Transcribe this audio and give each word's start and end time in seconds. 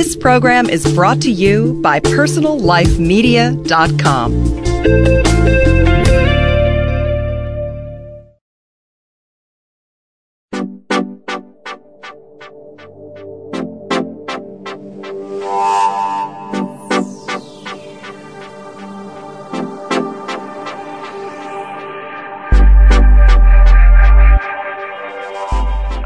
This 0.00 0.16
program 0.16 0.70
is 0.70 0.90
brought 0.94 1.20
to 1.20 1.30
you 1.30 1.78
by 1.82 2.00
PersonalLifeMedia.com. 2.00 4.32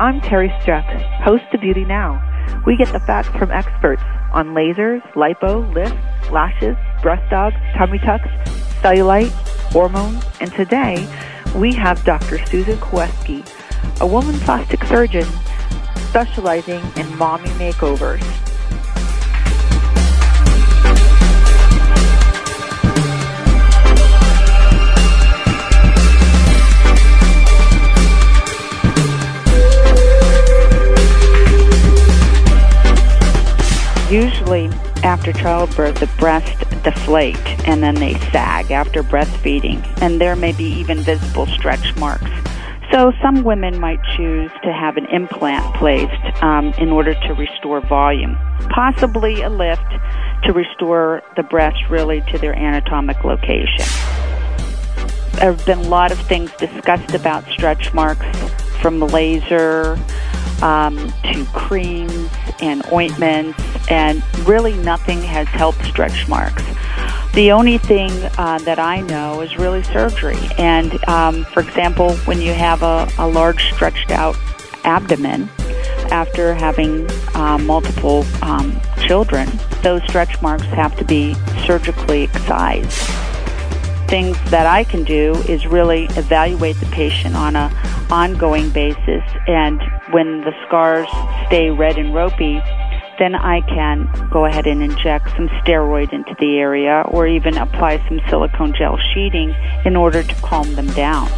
I'm 0.01 0.21
Terry 0.23 0.53
Struck, 0.63 0.85
host 1.23 1.45
of 1.53 1.61
Beauty 1.61 1.85
Now. 1.85 2.34
We 2.67 2.77
get 2.77 2.91
the 2.93 3.01
facts 3.01 3.29
from 3.37 3.51
experts 3.51 4.03
on 4.33 4.55
lasers, 4.55 5.03
lipo, 5.13 5.73
lifts, 5.75 6.31
lashes, 6.31 6.77
breast 7.03 7.31
augments, 7.31 7.77
tummy 7.77 7.99
tucks, 7.99 8.29
cellulite, 8.81 9.31
hormones, 9.71 10.25
and 10.41 10.51
today 10.53 11.07
we 11.55 11.75
have 11.75 12.03
Dr. 12.05 12.45
Susan 12.47 12.79
Koweski, 12.79 13.45
a 14.01 14.07
woman 14.07 14.35
plastic 14.41 14.83
surgeon 14.85 15.27
specializing 16.09 16.83
in 16.97 17.19
mommy 17.19 17.51
makeovers. 17.51 18.44
Usually 34.11 34.69
after 35.03 35.33
childbirth, 35.33 36.01
the 36.01 36.11
breast 36.19 36.59
deflate 36.83 37.37
and 37.67 37.83
then 37.83 37.95
they 37.95 38.15
sag 38.31 38.71
after 38.71 39.03
breastfeeding, 39.03 39.85
and 40.01 40.21
there 40.21 40.37
may 40.37 40.53
be 40.53 40.65
even 40.65 40.99
visible 41.01 41.47
stretch 41.47 41.95
marks. 41.97 42.31
So 42.93 43.13
some 43.21 43.43
women 43.43 43.81
might 43.81 44.01
choose 44.17 44.51
to 44.63 44.73
have 44.73 44.97
an 44.97 45.07
implant 45.07 45.75
placed 45.75 46.43
um, 46.43 46.73
in 46.75 46.91
order 46.91 47.15
to 47.15 47.35
restore 47.35 47.81
volume, 47.81 48.37
possibly 48.71 49.43
a 49.43 49.51
lift 49.51 49.91
to 50.45 50.53
restore 50.53 51.23
the 51.37 51.43
breast 51.43 51.79
really 51.91 52.21
to 52.31 52.39
their 52.39 52.55
anatomic 52.55 53.25
location. 53.25 53.85
There 55.33 55.53
have 55.53 55.67
been 55.67 55.79
a 55.79 55.89
lot 55.89 56.13
of 56.13 56.19
things 56.21 56.53
discussed 56.53 57.15
about 57.15 57.45
stretch 57.49 57.93
marks 57.93 58.27
from 58.81 59.01
laser 59.01 59.99
um, 60.63 60.97
to 61.25 61.45
creams 61.47 62.31
and 62.65 62.83
ointments, 62.93 63.61
and 63.91 64.23
really 64.47 64.75
nothing 64.79 65.21
has 65.23 65.47
helped 65.49 65.85
stretch 65.85 66.27
marks. 66.29 66.63
The 67.35 67.53
only 67.53 67.79
thing 67.79 68.11
uh, 68.39 68.59
that 68.61 68.79
I 68.79 69.01
know 69.01 69.41
is 69.41 69.59
really 69.59 69.83
surgery. 69.83 70.39
And 70.57 70.93
um, 71.09 71.45
for 71.47 71.61
example, 71.61 72.15
when 72.29 72.41
you 72.41 72.53
have 72.55 72.83
a, 72.83 73.09
a 73.19 73.27
large 73.27 73.73
stretched 73.73 74.11
out 74.11 74.37
abdomen 74.85 75.49
after 76.11 76.55
having 76.55 77.11
uh, 77.35 77.59
multiple 77.59 78.25
um, 78.43 78.81
children, 79.01 79.49
those 79.83 80.03
stretch 80.05 80.41
marks 80.41 80.65
have 80.67 80.97
to 80.97 81.05
be 81.05 81.35
surgically 81.67 82.25
excised. 82.25 83.34
Things 84.15 84.39
that 84.53 84.65
I 84.65 84.85
can 84.85 85.03
do 85.03 85.35
is 85.49 85.67
really 85.67 86.05
evaluate 86.11 86.79
the 86.79 86.87
patient 86.87 87.35
on 87.35 87.57
a 87.57 87.69
ongoing 88.13 88.71
basis 88.71 89.25
and 89.49 89.83
when 90.13 90.43
the 90.43 90.53
scars 90.65 91.09
stay 91.49 91.71
red 91.71 91.99
and 91.99 92.15
ropey, 92.15 92.63
then 93.19 93.35
I 93.35 93.61
can 93.63 94.09
go 94.31 94.45
ahead 94.45 94.69
and 94.69 94.85
inject 94.85 95.31
some 95.31 95.49
steroid 95.49 96.13
into 96.13 96.33
the 96.39 96.59
area 96.59 97.03
or 97.09 97.27
even 97.27 97.59
apply 97.59 98.07
some 98.07 98.21
silicone 98.29 98.73
gel 98.73 99.01
sheeting 99.13 99.53
in 99.85 99.97
order 99.97 100.23
to 100.23 100.35
calm 100.37 100.77
them 100.77 100.87
down. 100.93 101.29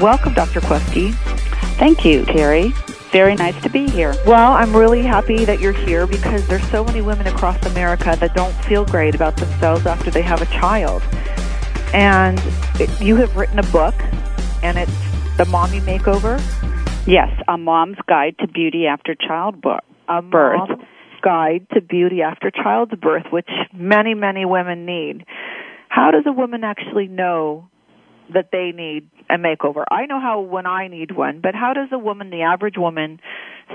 Welcome, 0.00 0.32
Dr. 0.32 0.60
Questy. 0.60 1.12
Thank 1.76 2.04
you, 2.04 2.24
Terry. 2.24 2.68
Very 3.10 3.34
nice 3.34 3.60
to 3.64 3.68
be 3.68 3.88
here. 3.88 4.14
Well, 4.24 4.52
I'm 4.52 4.76
really 4.76 5.02
happy 5.02 5.44
that 5.44 5.58
you're 5.58 5.72
here 5.72 6.06
because 6.06 6.46
there's 6.46 6.64
so 6.70 6.84
many 6.84 7.00
women 7.00 7.26
across 7.26 7.60
America 7.66 8.16
that 8.20 8.32
don't 8.32 8.52
feel 8.64 8.84
great 8.84 9.16
about 9.16 9.36
themselves 9.36 9.86
after 9.86 10.08
they 10.12 10.22
have 10.22 10.40
a 10.40 10.46
child. 10.46 11.02
And 11.92 12.40
it, 12.78 12.88
you 13.00 13.16
have 13.16 13.34
written 13.36 13.58
a 13.58 13.64
book, 13.64 13.94
and 14.62 14.78
it's 14.78 14.92
The 15.36 15.46
Mommy 15.46 15.80
Makeover. 15.80 16.40
Yes, 17.04 17.30
a 17.48 17.58
mom's 17.58 17.98
guide 18.06 18.36
to 18.38 18.46
beauty 18.46 18.86
after 18.86 19.16
childbirth. 19.16 19.80
A 20.08 20.22
mom's 20.22 20.80
guide 21.22 21.66
to 21.74 21.80
beauty 21.80 22.22
after 22.22 22.52
child's 22.52 22.94
birth, 22.94 23.26
which 23.32 23.50
many, 23.72 24.14
many 24.14 24.44
women 24.44 24.86
need. 24.86 25.24
How 25.88 26.12
does 26.12 26.22
a 26.24 26.32
woman 26.32 26.62
actually 26.62 27.08
know 27.08 27.68
that 28.32 28.50
they 28.52 28.72
need 28.72 29.08
a 29.30 29.36
makeover. 29.36 29.84
I 29.90 30.06
know 30.06 30.20
how 30.20 30.40
when 30.40 30.66
I 30.66 30.88
need 30.88 31.16
one, 31.16 31.40
but 31.42 31.54
how 31.54 31.72
does 31.74 31.88
a 31.92 31.98
woman, 31.98 32.30
the 32.30 32.42
average 32.42 32.76
woman, 32.76 33.20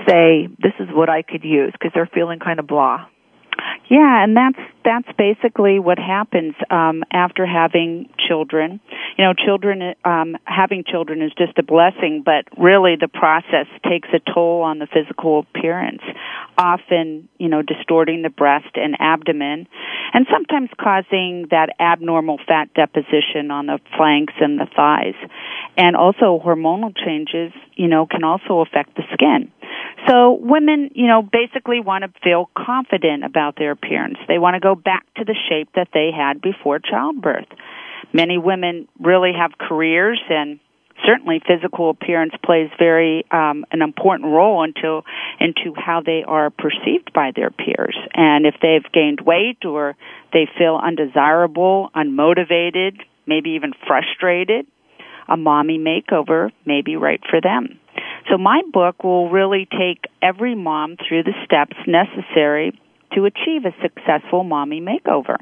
say 0.08 0.48
this 0.58 0.72
is 0.80 0.88
what 0.92 1.08
I 1.08 1.22
could 1.22 1.44
use 1.44 1.72
because 1.72 1.92
they're 1.94 2.10
feeling 2.12 2.38
kind 2.38 2.58
of 2.58 2.66
blah? 2.66 3.06
Yeah, 3.90 4.24
and 4.24 4.36
that's 4.36 4.58
that's 4.84 5.08
basically 5.18 5.78
what 5.78 5.98
happens 5.98 6.54
um, 6.70 7.04
after 7.12 7.46
having 7.46 8.08
children. 8.28 8.80
You 9.16 9.24
know, 9.24 9.32
children 9.32 9.94
um, 10.04 10.36
having 10.44 10.82
children 10.84 11.22
is 11.22 11.32
just 11.38 11.56
a 11.58 11.62
blessing, 11.62 12.22
but 12.24 12.46
really 12.58 12.96
the 13.00 13.08
process 13.08 13.66
takes 13.88 14.08
a 14.12 14.18
toll 14.32 14.62
on 14.62 14.80
the 14.80 14.86
physical 14.86 15.40
appearance, 15.40 16.02
often 16.58 17.28
you 17.38 17.48
know 17.48 17.62
distorting 17.62 18.22
the 18.22 18.30
breast 18.30 18.74
and 18.74 18.96
abdomen, 18.98 19.68
and 20.12 20.26
sometimes 20.32 20.70
causing 20.80 21.46
that 21.50 21.70
abnormal 21.78 22.38
fat 22.46 22.74
deposition 22.74 23.50
on 23.50 23.66
the 23.66 23.78
flanks 23.96 24.34
and 24.40 24.58
the 24.58 24.66
thighs, 24.74 25.14
and 25.76 25.94
also 25.94 26.40
hormonal 26.44 26.92
changes. 26.96 27.52
You 27.76 27.88
know, 27.88 28.06
can 28.06 28.24
also 28.24 28.60
affect 28.60 28.96
the 28.96 29.02
skin. 29.12 29.50
So 30.08 30.38
women, 30.40 30.90
you 30.94 31.06
know, 31.06 31.22
basically 31.22 31.80
want 31.80 32.04
to 32.04 32.20
feel 32.22 32.50
confident 32.56 33.24
about 33.24 33.56
their 33.56 33.70
appearance. 33.70 34.18
They 34.28 34.38
want 34.38 34.54
to 34.54 34.60
go 34.60 34.74
back 34.74 35.06
to 35.16 35.24
the 35.24 35.34
shape 35.48 35.70
that 35.74 35.88
they 35.94 36.10
had 36.14 36.40
before 36.42 36.78
childbirth. 36.78 37.48
Many 38.12 38.38
women 38.38 38.88
really 39.00 39.32
have 39.38 39.52
careers 39.58 40.20
and 40.28 40.60
certainly 41.06 41.40
physical 41.46 41.90
appearance 41.90 42.32
plays 42.44 42.70
very 42.78 43.24
um, 43.30 43.64
an 43.72 43.82
important 43.82 44.30
role 44.30 44.62
into 44.64 45.02
into 45.40 45.74
how 45.76 46.02
they 46.04 46.22
are 46.26 46.50
perceived 46.50 47.12
by 47.12 47.32
their 47.34 47.50
peers. 47.50 47.96
And 48.14 48.46
if 48.46 48.54
they've 48.62 48.90
gained 48.92 49.20
weight 49.20 49.64
or 49.64 49.96
they 50.32 50.48
feel 50.58 50.80
undesirable, 50.82 51.90
unmotivated, 51.94 53.00
maybe 53.26 53.50
even 53.50 53.72
frustrated, 53.86 54.66
a 55.28 55.36
mommy 55.36 55.78
makeover 55.78 56.50
may 56.64 56.82
be 56.82 56.96
right 56.96 57.20
for 57.28 57.40
them. 57.40 57.80
So 58.30 58.38
my 58.38 58.62
book 58.72 59.04
will 59.04 59.30
really 59.30 59.66
take 59.70 60.04
every 60.22 60.54
mom 60.54 60.96
through 60.96 61.24
the 61.24 61.34
steps 61.44 61.76
necessary 61.86 62.78
to 63.14 63.26
achieve 63.26 63.64
a 63.64 63.74
successful 63.82 64.44
mommy 64.44 64.80
makeover. 64.80 65.36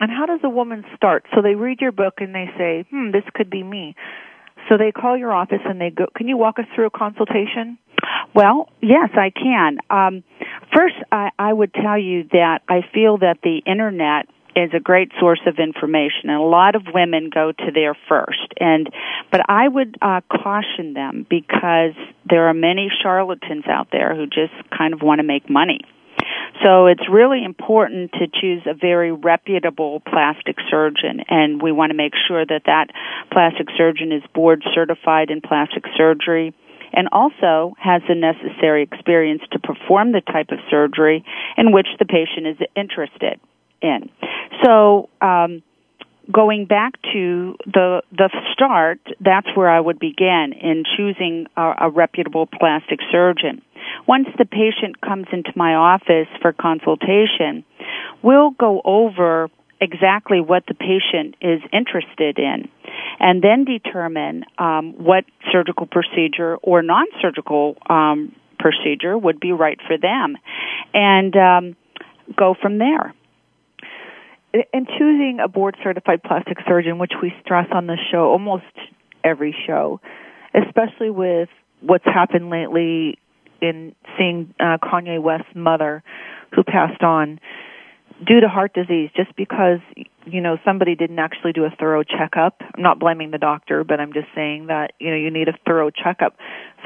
And 0.00 0.10
how 0.10 0.26
does 0.26 0.40
a 0.42 0.50
woman 0.50 0.84
start? 0.94 1.24
So 1.34 1.42
they 1.42 1.54
read 1.54 1.80
your 1.80 1.92
book 1.92 2.14
and 2.18 2.34
they 2.34 2.50
say, 2.58 2.84
"Hmm, 2.90 3.10
this 3.10 3.24
could 3.34 3.50
be 3.50 3.62
me." 3.62 3.94
So 4.68 4.76
they 4.76 4.92
call 4.92 5.16
your 5.16 5.32
office 5.32 5.62
and 5.64 5.80
they 5.80 5.90
go. 5.90 6.06
Can 6.16 6.28
you 6.28 6.36
walk 6.36 6.58
us 6.58 6.66
through 6.74 6.86
a 6.86 6.90
consultation? 6.90 7.78
Well, 8.34 8.68
yes, 8.82 9.10
I 9.14 9.30
can. 9.30 9.78
Um, 9.90 10.24
first, 10.74 10.96
I, 11.10 11.30
I 11.38 11.52
would 11.52 11.72
tell 11.72 11.98
you 11.98 12.24
that 12.32 12.62
I 12.68 12.82
feel 12.92 13.18
that 13.18 13.38
the 13.42 13.62
internet 13.64 14.28
is 14.56 14.70
a 14.74 14.80
great 14.80 15.12
source 15.20 15.40
of 15.46 15.58
information 15.58 16.30
and 16.30 16.40
a 16.40 16.42
lot 16.42 16.74
of 16.74 16.82
women 16.92 17.30
go 17.32 17.52
to 17.52 17.70
there 17.74 17.94
first 18.08 18.54
and 18.58 18.88
but 19.30 19.42
i 19.50 19.68
would 19.68 19.98
uh 20.00 20.22
caution 20.32 20.94
them 20.94 21.26
because 21.28 21.92
there 22.24 22.48
are 22.48 22.54
many 22.54 22.90
charlatans 23.02 23.66
out 23.68 23.88
there 23.92 24.16
who 24.16 24.26
just 24.26 24.54
kind 24.76 24.94
of 24.94 25.02
want 25.02 25.18
to 25.18 25.22
make 25.22 25.50
money 25.50 25.80
so 26.62 26.86
it's 26.86 27.08
really 27.10 27.44
important 27.44 28.12
to 28.12 28.26
choose 28.26 28.62
a 28.66 28.74
very 28.74 29.12
reputable 29.12 30.00
plastic 30.00 30.56
surgeon 30.70 31.20
and 31.28 31.62
we 31.62 31.72
want 31.72 31.90
to 31.90 31.96
make 31.96 32.12
sure 32.28 32.44
that 32.44 32.62
that 32.66 32.88
plastic 33.30 33.68
surgeon 33.76 34.12
is 34.12 34.22
board 34.34 34.62
certified 34.74 35.30
in 35.30 35.40
plastic 35.40 35.84
surgery 35.96 36.54
and 36.92 37.08
also 37.12 37.74
has 37.78 38.02
the 38.08 38.14
necessary 38.14 38.82
experience 38.82 39.42
to 39.52 39.58
perform 39.58 40.12
the 40.12 40.20
type 40.20 40.50
of 40.50 40.58
surgery 40.70 41.24
in 41.56 41.72
which 41.72 41.88
the 41.98 42.04
patient 42.04 42.46
is 42.46 42.56
interested 42.74 43.40
in. 43.82 44.08
So, 44.64 45.08
um, 45.20 45.62
going 46.30 46.66
back 46.66 46.94
to 47.12 47.56
the 47.66 48.02
the 48.12 48.30
start, 48.52 49.00
that's 49.20 49.48
where 49.54 49.68
I 49.68 49.80
would 49.80 49.98
begin 49.98 50.52
in 50.60 50.84
choosing 50.96 51.46
a, 51.56 51.74
a 51.82 51.90
reputable 51.90 52.46
plastic 52.46 53.00
surgeon. 53.10 53.62
Once 54.06 54.28
the 54.38 54.44
patient 54.44 55.00
comes 55.00 55.26
into 55.32 55.52
my 55.54 55.74
office 55.74 56.28
for 56.42 56.52
consultation, 56.52 57.64
we'll 58.22 58.50
go 58.50 58.80
over 58.84 59.48
exactly 59.80 60.40
what 60.40 60.64
the 60.66 60.74
patient 60.74 61.36
is 61.40 61.60
interested 61.72 62.38
in 62.38 62.68
and 63.20 63.42
then 63.42 63.64
determine 63.64 64.44
um, 64.58 64.94
what 64.96 65.24
surgical 65.52 65.86
procedure 65.86 66.56
or 66.56 66.82
non-surgical 66.82 67.76
um, 67.88 68.34
procedure 68.58 69.16
would 69.18 69.38
be 69.38 69.52
right 69.52 69.78
for 69.86 69.98
them 69.98 70.36
and 70.94 71.36
um, 71.36 71.76
go 72.36 72.54
from 72.60 72.78
there 72.78 73.14
in 74.72 74.86
choosing 74.98 75.38
a 75.42 75.48
board 75.48 75.76
certified 75.82 76.22
plastic 76.22 76.58
surgeon 76.66 76.98
which 76.98 77.12
we 77.22 77.32
stress 77.42 77.66
on 77.72 77.86
the 77.86 77.96
show 78.10 78.30
almost 78.30 78.64
every 79.24 79.54
show 79.66 80.00
especially 80.54 81.10
with 81.10 81.48
what's 81.80 82.04
happened 82.04 82.50
lately 82.50 83.18
in 83.60 83.94
seeing 84.16 84.54
uh, 84.60 84.78
Kanye 84.82 85.20
West's 85.20 85.54
mother 85.54 86.02
who 86.54 86.62
passed 86.62 87.02
on 87.02 87.40
due 88.26 88.40
to 88.40 88.48
heart 88.48 88.72
disease 88.72 89.10
just 89.14 89.34
because 89.36 89.80
you 90.24 90.40
know 90.40 90.56
somebody 90.64 90.94
didn't 90.94 91.18
actually 91.18 91.52
do 91.52 91.64
a 91.64 91.70
thorough 91.70 92.02
checkup. 92.02 92.56
I'm 92.60 92.82
not 92.82 92.98
blaming 92.98 93.30
the 93.30 93.38
doctor 93.38 93.84
but 93.84 94.00
i'm 94.00 94.12
just 94.12 94.28
saying 94.34 94.66
that 94.66 94.92
you 94.98 95.10
know 95.10 95.16
you 95.16 95.30
need 95.30 95.48
a 95.48 95.54
thorough 95.66 95.90
checkup. 95.90 96.36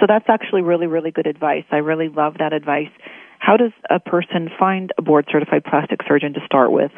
So 0.00 0.06
that's 0.08 0.26
actually 0.28 0.62
really 0.62 0.86
really 0.86 1.10
good 1.10 1.26
advice. 1.26 1.64
I 1.70 1.76
really 1.76 2.08
love 2.08 2.34
that 2.38 2.52
advice. 2.52 2.90
How 3.38 3.56
does 3.56 3.72
a 3.88 4.00
person 4.00 4.50
find 4.58 4.92
a 4.98 5.02
board 5.02 5.26
certified 5.30 5.64
plastic 5.64 6.00
surgeon 6.06 6.34
to 6.34 6.40
start 6.46 6.72
with 6.72 6.92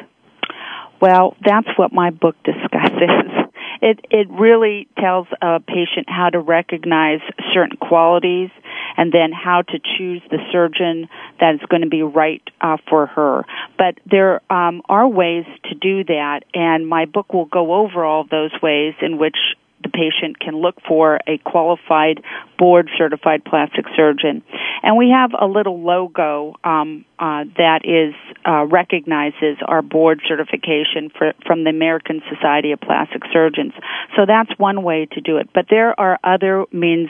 well 1.03 1.35
that's 1.45 1.67
what 1.77 1.91
my 1.91 2.09
book 2.09 2.35
discusses 2.43 3.27
it 3.81 3.99
it 4.09 4.27
really 4.31 4.87
tells 4.97 5.27
a 5.41 5.59
patient 5.59 6.07
how 6.07 6.29
to 6.29 6.39
recognize 6.39 7.19
certain 7.53 7.77
qualities 7.77 8.49
and 8.95 9.11
then 9.11 9.31
how 9.31 9.61
to 9.61 9.79
choose 9.97 10.21
the 10.29 10.37
surgeon 10.51 11.09
that 11.39 11.55
is 11.55 11.61
going 11.69 11.81
to 11.81 11.89
be 11.89 12.03
right 12.03 12.41
uh, 12.61 12.77
for 12.89 13.07
her. 13.07 13.43
But 13.77 13.95
there 14.09 14.41
um, 14.51 14.81
are 14.87 15.07
ways 15.07 15.45
to 15.65 15.75
do 15.75 16.03
that, 16.05 16.41
and 16.53 16.87
my 16.87 17.05
book 17.05 17.33
will 17.33 17.45
go 17.45 17.73
over 17.73 18.05
all 18.05 18.25
those 18.29 18.51
ways 18.61 18.93
in 19.01 19.17
which 19.17 19.37
the 19.81 19.89
patient 19.89 20.39
can 20.39 20.55
look 20.55 20.75
for 20.87 21.19
a 21.27 21.37
qualified 21.39 22.23
board 22.57 22.89
certified 22.97 23.43
plastic 23.43 23.85
surgeon. 23.95 24.41
And 24.83 24.97
we 24.97 25.15
have 25.15 25.31
a 25.39 25.45
little 25.45 25.81
logo 25.81 26.55
um, 26.63 27.05
uh, 27.17 27.45
that 27.55 27.81
is 27.85 28.13
uh, 28.45 28.65
recognizes 28.65 29.57
our 29.65 29.81
board 29.81 30.21
certification 30.27 31.09
for, 31.17 31.31
from 31.47 31.63
the 31.63 31.69
American 31.69 32.21
Society 32.29 32.73
of 32.73 32.81
Plastic 32.81 33.21
Surgeons. 33.31 33.71
So 34.17 34.23
that's 34.27 34.51
one 34.59 34.83
way 34.83 35.07
to 35.13 35.21
do 35.21 35.37
it. 35.37 35.49
But 35.53 35.67
there 35.69 35.97
are 35.97 36.19
other 36.21 36.65
means 36.73 37.09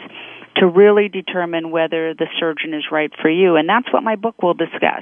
to 0.57 0.67
really 0.67 1.09
determine 1.09 1.71
whether 1.71 2.13
the 2.13 2.27
surgeon 2.39 2.75
is 2.75 2.83
right 2.91 3.11
for 3.19 3.29
you, 3.29 3.55
and 3.55 3.67
that's 3.67 3.91
what 3.91 4.03
my 4.03 4.15
book 4.15 4.43
will 4.43 4.53
discuss. 4.53 5.01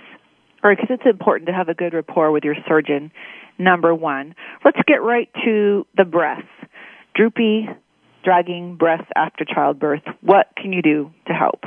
All 0.63 0.69
right, 0.69 0.77
because 0.79 0.95
it's 0.97 1.09
important 1.09 1.47
to 1.47 1.53
have 1.53 1.67
a 1.67 1.73
good 1.73 1.93
rapport 1.93 2.31
with 2.31 2.45
your 2.45 2.55
surgeon. 2.69 3.11
Number 3.59 3.93
one, 3.93 4.33
let's 4.63 4.79
get 4.87 5.03
right 5.03 5.29
to 5.43 5.85
the 5.97 6.05
breasts. 6.05 6.47
Droopy, 7.15 7.67
dragging 8.23 8.77
breasts 8.77 9.09
after 9.13 9.43
childbirth. 9.43 10.03
What 10.21 10.47
can 10.55 10.71
you 10.71 10.81
do 10.81 11.11
to 11.27 11.33
help? 11.33 11.65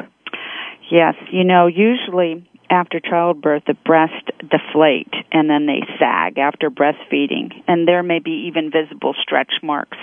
Yes, 0.91 1.15
you 1.33 1.45
know, 1.45 1.67
usually 1.67 2.47
after 2.71 3.01
childbirth, 3.01 3.65
the 3.67 3.75
breast 3.75 4.31
deflate 4.41 5.13
and 5.33 5.49
then 5.49 5.67
they 5.67 5.81
sag 5.99 6.39
after 6.39 6.71
breastfeeding, 6.71 7.53
and 7.67 7.87
there 7.87 8.03
may 8.03 8.19
be 8.19 8.49
even 8.49 8.71
visible 8.71 9.15
stretch 9.21 9.53
marks. 9.63 9.99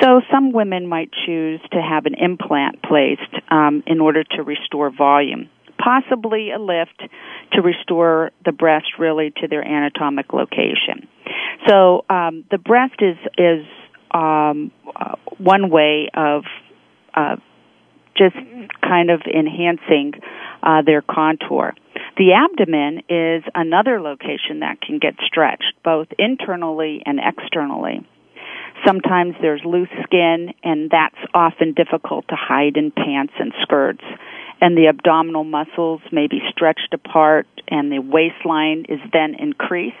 So 0.00 0.20
some 0.30 0.52
women 0.52 0.86
might 0.86 1.10
choose 1.26 1.60
to 1.72 1.80
have 1.80 2.06
an 2.06 2.14
implant 2.14 2.82
placed 2.82 3.34
um, 3.50 3.82
in 3.86 4.00
order 4.00 4.24
to 4.24 4.42
restore 4.42 4.90
volume, 4.90 5.48
possibly 5.78 6.50
a 6.50 6.58
lift 6.58 7.02
to 7.52 7.62
restore 7.62 8.30
the 8.44 8.52
breast 8.52 8.86
really 8.98 9.32
to 9.40 9.48
their 9.48 9.66
anatomic 9.66 10.32
location. 10.32 11.08
So 11.66 12.04
um, 12.10 12.44
the 12.50 12.58
breast 12.58 13.00
is 13.00 13.16
is 13.38 13.66
um, 14.12 14.70
uh, 14.94 15.16
one 15.38 15.70
way 15.70 16.08
of 16.14 16.44
uh, 17.14 17.36
just 18.16 18.36
kind 18.82 19.10
of 19.10 19.22
enhancing 19.22 20.12
uh, 20.62 20.82
their 20.84 21.02
contour. 21.02 21.74
The 22.16 22.32
abdomen 22.32 23.02
is 23.08 23.44
another 23.54 24.00
location 24.00 24.60
that 24.60 24.80
can 24.80 24.98
get 24.98 25.14
stretched, 25.26 25.74
both 25.84 26.08
internally 26.18 27.02
and 27.04 27.20
externally. 27.20 28.06
Sometimes 28.86 29.34
there's 29.40 29.62
loose 29.64 29.88
skin, 30.04 30.52
and 30.62 30.90
that's 30.90 31.16
often 31.34 31.72
difficult 31.72 32.28
to 32.28 32.36
hide 32.36 32.76
in 32.76 32.90
pants 32.90 33.32
and 33.38 33.52
skirts. 33.62 34.04
And 34.60 34.76
the 34.76 34.86
abdominal 34.88 35.44
muscles 35.44 36.00
may 36.12 36.26
be 36.26 36.40
stretched 36.50 36.92
apart, 36.92 37.46
and 37.68 37.92
the 37.92 37.98
waistline 37.98 38.86
is 38.88 39.00
then 39.12 39.34
increased. 39.38 39.96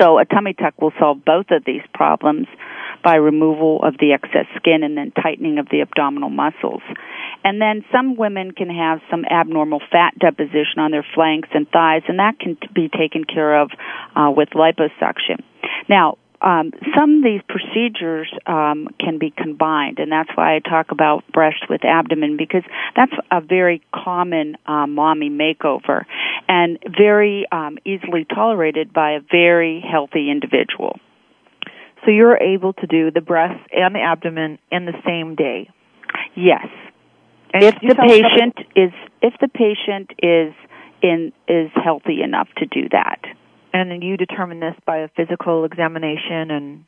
So 0.00 0.18
a 0.18 0.24
tummy 0.24 0.54
tuck 0.54 0.80
will 0.80 0.92
solve 0.98 1.24
both 1.24 1.46
of 1.50 1.64
these 1.64 1.82
problems 1.94 2.46
by 3.02 3.14
removal 3.14 3.80
of 3.82 3.94
the 3.98 4.12
excess 4.12 4.46
skin 4.56 4.82
and 4.82 4.96
then 4.96 5.12
tightening 5.12 5.58
of 5.58 5.68
the 5.70 5.80
abdominal 5.80 6.30
muscles. 6.30 6.82
And 7.44 7.60
then 7.60 7.84
some 7.92 8.16
women 8.16 8.50
can 8.52 8.68
have 8.68 9.00
some 9.10 9.24
abnormal 9.24 9.80
fat 9.90 10.18
deposition 10.18 10.78
on 10.78 10.90
their 10.90 11.06
flanks 11.14 11.48
and 11.54 11.68
thighs, 11.70 12.02
and 12.08 12.18
that 12.18 12.38
can 12.40 12.58
be 12.74 12.88
taken 12.88 13.24
care 13.24 13.60
of 13.62 13.70
uh, 14.16 14.30
with 14.34 14.50
liposuction. 14.50 15.42
Now, 15.88 16.18
um, 16.40 16.72
some 16.96 17.18
of 17.18 17.24
these 17.24 17.40
procedures 17.48 18.28
um, 18.46 18.88
can 19.00 19.18
be 19.18 19.32
combined, 19.36 19.98
and 19.98 20.10
that's 20.12 20.30
why 20.34 20.54
I 20.54 20.60
talk 20.60 20.92
about 20.92 21.24
breast 21.32 21.64
with 21.68 21.84
abdomen 21.84 22.36
because 22.36 22.62
that's 22.94 23.12
a 23.30 23.40
very 23.40 23.82
common 23.92 24.56
uh, 24.66 24.86
mommy 24.86 25.30
makeover 25.30 26.04
and 26.48 26.78
very 26.96 27.46
um, 27.50 27.78
easily 27.84 28.24
tolerated 28.24 28.92
by 28.92 29.12
a 29.12 29.20
very 29.20 29.80
healthy 29.80 30.30
individual. 30.30 30.98
So 32.04 32.12
you're 32.12 32.36
able 32.36 32.72
to 32.74 32.86
do 32.86 33.10
the 33.10 33.20
breast 33.20 33.60
and 33.72 33.94
the 33.94 34.00
abdomen 34.00 34.58
in 34.70 34.84
the 34.84 34.94
same 35.04 35.34
day. 35.34 35.68
Yes. 36.36 36.66
And 37.52 37.64
if 37.64 37.74
the 37.74 37.94
patient 37.94 38.56
is 38.76 38.92
if 39.20 39.34
the 39.40 39.48
patient 39.48 40.12
is 40.22 40.54
in 41.02 41.32
is 41.48 41.70
healthy 41.74 42.22
enough 42.22 42.48
to 42.58 42.66
do 42.66 42.88
that. 42.90 43.20
And 43.72 44.02
you 44.02 44.16
determine 44.16 44.60
this 44.60 44.74
by 44.86 44.98
a 44.98 45.08
physical 45.08 45.64
examination 45.64 46.50
and 46.50 46.84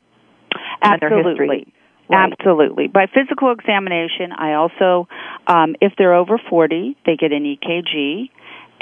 absolutely. 0.81 1.47
Right. 1.47 1.73
Absolutely. 2.13 2.87
By 2.87 3.05
physical 3.07 3.53
examination, 3.53 4.33
I 4.37 4.53
also, 4.53 5.07
um, 5.47 5.75
if 5.79 5.93
they're 5.97 6.13
over 6.13 6.41
40, 6.49 6.97
they 7.05 7.15
get 7.15 7.31
an 7.31 7.43
EKG 7.43 8.29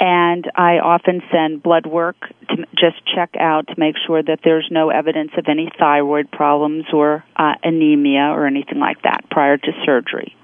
and 0.00 0.50
I 0.56 0.78
often 0.78 1.20
send 1.30 1.62
blood 1.62 1.86
work 1.86 2.16
to 2.48 2.56
just 2.74 3.04
check 3.14 3.34
out 3.38 3.68
to 3.68 3.74
make 3.76 3.96
sure 4.06 4.22
that 4.22 4.40
there's 4.42 4.66
no 4.70 4.88
evidence 4.88 5.32
of 5.36 5.44
any 5.46 5.70
thyroid 5.78 6.30
problems 6.32 6.86
or 6.92 7.22
uh, 7.36 7.52
anemia 7.62 8.32
or 8.32 8.46
anything 8.46 8.78
like 8.78 9.02
that 9.02 9.28
prior 9.30 9.58
to 9.58 9.72
surgery. 9.84 10.34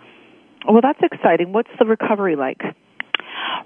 Well, 0.69 0.83
that's 0.83 1.01
exciting. 1.03 1.53
What's 1.53 1.71
the 1.79 1.87
recovery 1.87 2.37
like? 2.37 2.61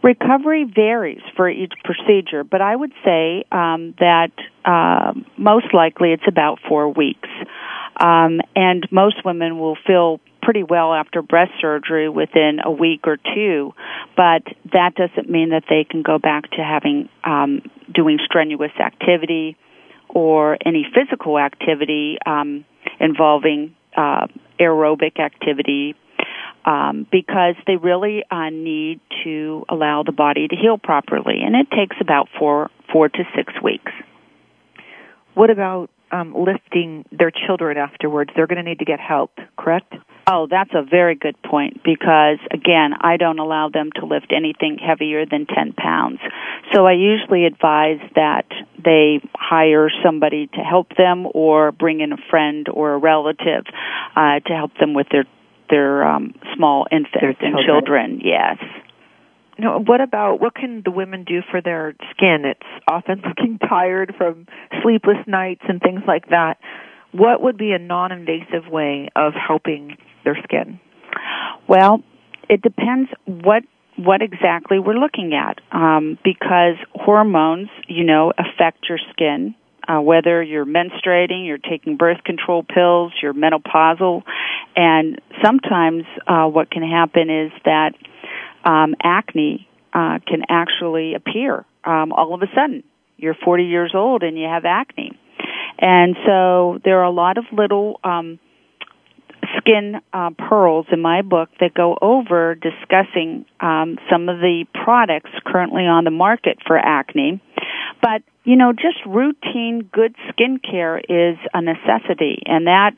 Recovery 0.02 0.64
varies 0.64 1.20
for 1.36 1.48
each 1.48 1.72
procedure, 1.84 2.42
but 2.42 2.60
I 2.60 2.74
would 2.74 2.92
say 3.04 3.44
um, 3.52 3.94
that 3.98 4.32
uh, 4.64 5.12
most 5.36 5.74
likely 5.74 6.12
it's 6.12 6.26
about 6.26 6.58
four 6.68 6.92
weeks. 6.92 7.28
Um, 7.96 8.40
and 8.56 8.88
most 8.90 9.16
women 9.26 9.58
will 9.58 9.76
feel 9.86 10.20
pretty 10.42 10.62
well 10.62 10.94
after 10.94 11.20
breast 11.20 11.52
surgery 11.60 12.08
within 12.08 12.60
a 12.64 12.70
week 12.70 13.06
or 13.06 13.18
two, 13.34 13.74
but 14.16 14.42
that 14.72 14.94
doesn't 14.94 15.28
mean 15.28 15.50
that 15.50 15.64
they 15.68 15.84
can 15.84 16.02
go 16.02 16.18
back 16.18 16.50
to 16.52 16.62
having 16.62 17.10
um, 17.24 17.60
doing 17.94 18.18
strenuous 18.24 18.72
activity 18.82 19.56
or 20.08 20.56
any 20.64 20.86
physical 20.94 21.38
activity 21.38 22.16
um, 22.24 22.64
involving 22.98 23.76
uh, 23.96 24.26
aerobic 24.58 25.20
activity 25.20 25.94
um, 26.64 27.06
because 27.10 27.54
they 27.66 27.76
really 27.76 28.22
uh, 28.30 28.50
need 28.50 29.00
to 29.24 29.64
allow 29.68 30.02
the 30.02 30.12
body 30.12 30.48
to 30.48 30.56
heal 30.56 30.78
properly, 30.78 31.40
and 31.44 31.54
it 31.54 31.68
takes 31.70 31.96
about 32.00 32.28
four 32.38 32.70
four 32.92 33.08
to 33.08 33.22
six 33.34 33.52
weeks. 33.62 33.92
What 35.34 35.50
about 35.50 35.90
um, 36.12 36.34
lifting 36.34 37.04
their 37.12 37.30
children 37.30 37.76
afterwards? 37.76 38.30
They're 38.34 38.46
going 38.46 38.62
to 38.62 38.68
need 38.68 38.80
to 38.80 38.84
get 38.84 39.00
help, 39.00 39.30
correct? 39.56 39.94
Oh, 40.26 40.46
that's 40.50 40.70
a 40.74 40.82
very 40.82 41.14
good 41.14 41.40
point 41.42 41.82
because 41.82 42.38
again, 42.52 42.92
I 43.00 43.16
don't 43.16 43.38
allow 43.38 43.68
them 43.68 43.90
to 43.96 44.06
lift 44.06 44.32
anything 44.36 44.78
heavier 44.78 45.24
than 45.26 45.46
10 45.46 45.72
pounds. 45.72 46.20
So 46.72 46.86
I 46.86 46.92
usually 46.92 47.46
advise 47.46 48.00
that 48.14 48.46
they 48.82 49.20
hire 49.34 49.88
somebody 50.04 50.46
to 50.46 50.60
help 50.60 50.88
them 50.96 51.26
or 51.32 51.72
bring 51.72 52.00
in 52.00 52.12
a 52.12 52.18
friend 52.28 52.68
or 52.68 52.94
a 52.94 52.98
relative 52.98 53.64
uh, 54.14 54.40
to 54.40 54.52
help 54.54 54.72
them 54.78 54.94
with 54.94 55.08
their 55.10 55.24
their 55.70 56.04
um, 56.04 56.34
small 56.56 56.86
infants 56.90 57.40
and 57.40 57.56
children. 57.66 58.20
Yes. 58.22 58.58
No, 59.58 59.78
what 59.78 60.00
about 60.00 60.40
what 60.40 60.54
can 60.54 60.82
the 60.84 60.90
women 60.90 61.24
do 61.24 61.40
for 61.50 61.60
their 61.60 61.94
skin? 62.12 62.44
It's 62.44 62.84
often 62.88 63.22
looking 63.26 63.58
tired 63.58 64.14
from 64.16 64.46
sleepless 64.82 65.18
nights 65.26 65.62
and 65.68 65.80
things 65.80 66.00
like 66.06 66.28
that. 66.30 66.58
what 67.12 67.42
would 67.42 67.58
be 67.58 67.72
a 67.72 67.78
non-invasive 67.78 68.70
way 68.70 69.08
of 69.16 69.32
helping 69.34 69.96
their 70.24 70.38
skin? 70.44 70.80
Well, 71.68 72.02
it 72.48 72.62
depends 72.62 73.10
what 73.26 73.62
what 73.96 74.22
exactly 74.22 74.78
we're 74.78 74.94
looking 74.94 75.34
at 75.34 75.60
um, 75.72 76.16
because 76.24 76.76
hormones, 76.94 77.68
you 77.86 78.04
know, 78.04 78.32
affect 78.38 78.88
your 78.88 78.98
skin. 79.12 79.54
Uh, 79.88 80.00
whether 80.00 80.42
you're 80.42 80.66
menstruating, 80.66 81.46
you're 81.46 81.58
taking 81.58 81.96
birth 81.96 82.22
control 82.24 82.62
pills, 82.62 83.12
you're 83.22 83.34
menopausal, 83.34 84.22
and 84.76 85.20
sometimes 85.44 86.04
uh, 86.26 86.46
what 86.46 86.70
can 86.70 86.82
happen 86.82 87.30
is 87.30 87.52
that 87.64 87.92
um, 88.64 88.94
acne 89.02 89.68
uh, 89.92 90.18
can 90.26 90.42
actually 90.48 91.14
appear 91.14 91.64
um, 91.84 92.12
all 92.12 92.34
of 92.34 92.42
a 92.42 92.46
sudden. 92.54 92.84
You're 93.16 93.36
40 93.44 93.64
years 93.64 93.92
old 93.94 94.22
and 94.22 94.38
you 94.38 94.46
have 94.46 94.64
acne, 94.64 95.18
and 95.78 96.16
so 96.26 96.78
there 96.84 97.00
are 97.00 97.04
a 97.04 97.10
lot 97.10 97.38
of 97.38 97.44
little 97.52 98.00
um, 98.04 98.38
skin 99.58 100.00
uh, 100.12 100.30
pearls 100.48 100.86
in 100.92 101.00
my 101.00 101.22
book 101.22 101.48
that 101.60 101.74
go 101.74 101.96
over 102.00 102.54
discussing 102.54 103.44
um, 103.60 103.98
some 104.10 104.28
of 104.28 104.38
the 104.38 104.64
products 104.84 105.30
currently 105.46 105.82
on 105.82 106.04
the 106.04 106.10
market 106.10 106.58
for 106.66 106.78
acne. 106.78 107.42
But 108.02 108.22
you 108.50 108.56
know, 108.56 108.72
just 108.72 108.98
routine 109.06 109.88
good 109.92 110.16
skincare 110.26 110.98
is 110.98 111.38
a 111.54 111.62
necessity, 111.62 112.42
and 112.46 112.66
that 112.66 112.96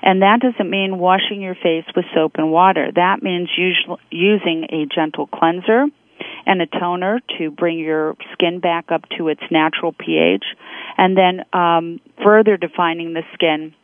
and 0.00 0.22
that 0.22 0.40
doesn't 0.40 0.70
mean 0.70 0.98
washing 0.98 1.42
your 1.42 1.54
face 1.54 1.84
with 1.94 2.06
soap 2.14 2.36
and 2.36 2.50
water. 2.50 2.88
That 2.94 3.22
means 3.22 3.50
us- 3.50 3.98
using 4.10 4.64
a 4.70 4.86
gentle 4.86 5.26
cleanser 5.26 5.84
and 6.46 6.62
a 6.62 6.66
toner 6.66 7.20
to 7.36 7.50
bring 7.50 7.78
your 7.78 8.16
skin 8.32 8.60
back 8.60 8.90
up 8.90 9.02
to 9.18 9.28
its 9.28 9.42
natural 9.50 9.92
pH, 9.92 10.44
and 10.96 11.14
then 11.14 11.44
um, 11.52 12.00
further 12.24 12.56
defining 12.56 13.12
the 13.12 13.24
skin 13.34 13.74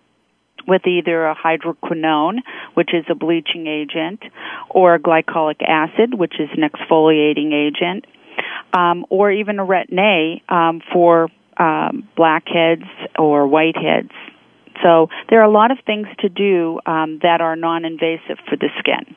with 0.66 0.86
either 0.86 1.26
a 1.26 1.34
hydroquinone, 1.34 2.38
which 2.72 2.94
is 2.94 3.04
a 3.10 3.14
bleaching 3.14 3.66
agent, 3.66 4.22
or 4.70 4.94
a 4.94 4.98
glycolic 4.98 5.60
acid, 5.60 6.14
which 6.14 6.40
is 6.40 6.48
an 6.56 6.62
exfoliating 6.66 7.52
agent, 7.52 8.06
um, 8.72 9.06
or 9.10 9.30
even 9.30 9.58
a 9.58 9.66
retin-A 9.66 10.42
um, 10.52 10.80
for 10.92 11.28
um, 11.56 12.08
blackheads 12.16 12.84
or 13.18 13.46
whiteheads. 13.46 14.12
So 14.82 15.08
there 15.28 15.40
are 15.40 15.44
a 15.44 15.50
lot 15.50 15.70
of 15.70 15.78
things 15.84 16.06
to 16.20 16.28
do 16.28 16.80
um, 16.86 17.18
that 17.22 17.40
are 17.40 17.56
non-invasive 17.56 18.38
for 18.48 18.56
the 18.56 18.68
skin. 18.78 19.14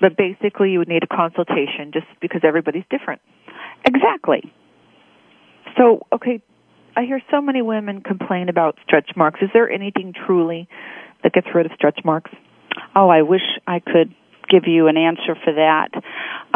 But 0.00 0.16
basically, 0.16 0.70
you 0.70 0.78
would 0.78 0.88
need 0.88 1.02
a 1.02 1.06
consultation 1.06 1.92
just 1.92 2.06
because 2.20 2.40
everybody's 2.42 2.84
different. 2.90 3.20
Exactly. 3.84 4.52
So, 5.76 6.06
okay, 6.12 6.42
I 6.96 7.02
hear 7.02 7.20
so 7.30 7.40
many 7.40 7.62
women 7.62 8.00
complain 8.00 8.48
about 8.48 8.78
stretch 8.84 9.10
marks. 9.16 9.40
Is 9.42 9.50
there 9.52 9.70
anything 9.70 10.14
truly 10.26 10.68
that 11.22 11.32
gets 11.32 11.48
rid 11.54 11.66
of 11.66 11.72
stretch 11.74 12.00
marks? 12.04 12.30
Oh, 12.94 13.08
I 13.08 13.22
wish 13.22 13.42
I 13.66 13.80
could 13.80 14.14
give 14.48 14.64
you 14.66 14.88
an 14.88 14.96
answer 14.96 15.36
for 15.42 15.52
that. 15.54 15.88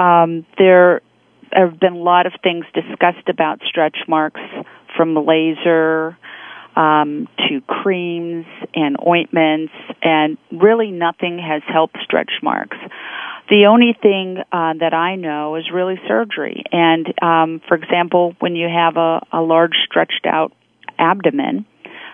Um, 0.01 0.47
there 0.59 1.03
have 1.53 1.79
been 1.79 1.95
a 1.95 1.99
lot 1.99 2.27
of 2.27 2.33
things 2.43 2.65
discussed 2.75 3.29
about 3.29 3.61
stretch 3.67 3.97
marks 4.07 4.41
from 4.97 5.15
laser 5.15 6.17
um, 6.77 7.29
to 7.49 7.61
creams 7.67 8.47
and 8.75 8.97
ointments, 9.05 9.73
and 10.03 10.39
really 10.53 10.91
nothing 10.91 11.39
has 11.39 11.63
helped 11.67 11.97
stretch 12.05 12.31
marks. 12.43 12.77
The 13.51 13.67
only 13.67 13.97
thing 14.01 14.39
uh, 14.53 14.75
that 14.79 14.93
I 14.93 15.17
know 15.17 15.57
is 15.57 15.65
really 15.73 15.99
surgery. 16.07 16.63
And 16.71 17.07
um, 17.23 17.61
for 17.67 17.77
example, 17.77 18.35
when 18.41 18.55
you 18.55 18.69
have 18.69 18.97
a, 18.97 19.27
a 19.33 19.41
large 19.41 19.75
stretched 19.87 20.27
out 20.27 20.53
abdomen 20.99 21.65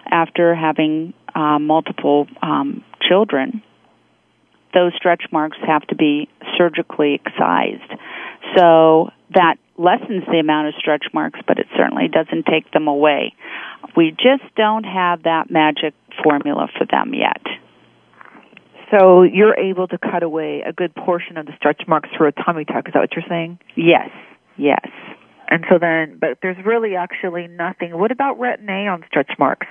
after 0.07 0.55
having 0.55 1.13
uh, 1.35 1.59
multiple 1.59 2.29
um, 2.41 2.85
children, 3.07 3.63
those 4.73 4.93
stretch 4.97 5.25
marks 5.33 5.59
have 5.67 5.83
to 5.89 5.97
be 5.97 6.29
surgically 6.57 7.21
excised. 7.25 8.01
So 8.57 9.11
that 9.33 9.57
lessens 9.79 10.25
the 10.31 10.39
amount 10.39 10.69
of 10.69 10.75
stretch 10.79 11.07
marks, 11.13 11.41
but 11.47 11.59
it 11.59 11.67
certainly 11.77 12.09
doesn't 12.09 12.47
take 12.47 12.71
them 12.73 12.89
away. 12.89 13.35
We 13.97 14.11
just 14.11 14.55
don't 14.57 14.85
have 14.85 15.23
that 15.25 15.51
magic 15.51 15.95
formula 16.23 16.69
for 16.77 16.87
them 16.87 17.15
yet. 17.15 17.43
So 18.91 19.23
you're 19.23 19.59
able 19.59 19.89
to 19.89 19.99
cut 19.99 20.23
away 20.23 20.63
a 20.67 20.73
good 20.73 20.95
portion 20.95 21.37
of 21.37 21.47
the 21.47 21.53
stretch 21.57 21.83
marks 21.89 22.11
through 22.17 22.29
a 22.29 22.33
tummy 22.33 22.65
tuck. 22.65 22.87
Is 22.87 22.95
that 22.95 23.01
what 23.01 23.13
you're 23.17 23.25
saying? 23.29 23.59
Yes, 23.77 24.11
yes. 24.57 24.87
And 25.49 25.65
so 25.69 25.79
then, 25.79 26.19
but 26.21 26.39
there's 26.43 26.57
really 26.65 26.95
actually 26.97 27.49
nothing. 27.49 27.99
What 27.99 28.11
about 28.11 28.39
retin-A 28.39 28.89
on 28.89 29.05
stretch 29.09 29.33
marks? 29.39 29.67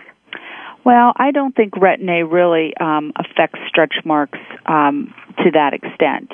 Well, 0.85 1.13
I 1.15 1.31
don't 1.31 1.55
think 1.55 1.73
retin-A 1.73 2.25
really 2.25 2.73
um, 2.79 3.13
affects 3.15 3.59
stretch 3.69 3.95
marks 4.03 4.39
um, 4.65 5.13
to 5.37 5.51
that 5.51 5.73
extent, 5.73 6.31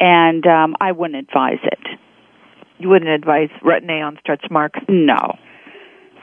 and 0.00 0.44
um, 0.46 0.74
I 0.80 0.92
wouldn't 0.92 1.28
advise 1.28 1.60
it. 1.62 1.98
You 2.84 2.90
wouldn't 2.90 3.10
advise 3.10 3.48
retin-A 3.62 4.02
on 4.02 4.18
stretch 4.20 4.44
marks? 4.50 4.78
No. 4.90 5.38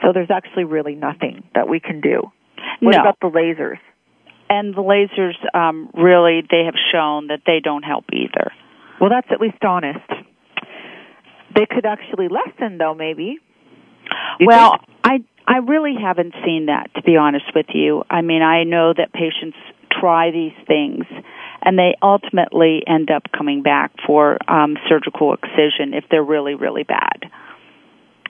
So 0.00 0.12
there's 0.14 0.30
actually 0.30 0.62
really 0.62 0.94
nothing 0.94 1.42
that 1.56 1.68
we 1.68 1.80
can 1.80 2.00
do. 2.00 2.30
What 2.78 2.92
no. 2.92 3.00
about 3.00 3.18
the 3.20 3.26
lasers? 3.26 3.78
And 4.48 4.72
the 4.72 4.80
lasers, 4.80 5.34
um, 5.58 5.90
really, 5.92 6.42
they 6.48 6.62
have 6.66 6.76
shown 6.92 7.26
that 7.26 7.40
they 7.46 7.58
don't 7.58 7.82
help 7.82 8.04
either. 8.12 8.52
Well, 9.00 9.10
that's 9.10 9.26
at 9.32 9.40
least 9.40 9.56
honest. 9.64 10.08
They 11.52 11.66
could 11.66 11.84
actually 11.84 12.28
lessen, 12.28 12.78
though, 12.78 12.94
maybe. 12.94 13.38
You 14.38 14.46
well, 14.46 14.78
think? 14.78 15.26
I 15.48 15.54
I 15.54 15.58
really 15.66 15.96
haven't 16.00 16.34
seen 16.44 16.66
that, 16.66 16.94
to 16.94 17.02
be 17.02 17.16
honest 17.16 17.46
with 17.56 17.66
you. 17.74 18.04
I 18.08 18.22
mean, 18.22 18.42
I 18.42 18.62
know 18.62 18.92
that 18.96 19.12
patients 19.12 19.56
try 19.90 20.30
these 20.30 20.54
things, 20.68 21.06
and 21.64 21.78
they 21.78 21.96
ultimately 22.02 22.82
end 22.86 23.10
up 23.10 23.24
coming 23.36 23.62
back 23.62 23.92
for 24.06 24.38
um, 24.50 24.76
surgical 24.88 25.34
excision 25.34 25.94
if 25.94 26.04
they're 26.10 26.22
really, 26.22 26.54
really 26.54 26.82
bad. 26.82 27.30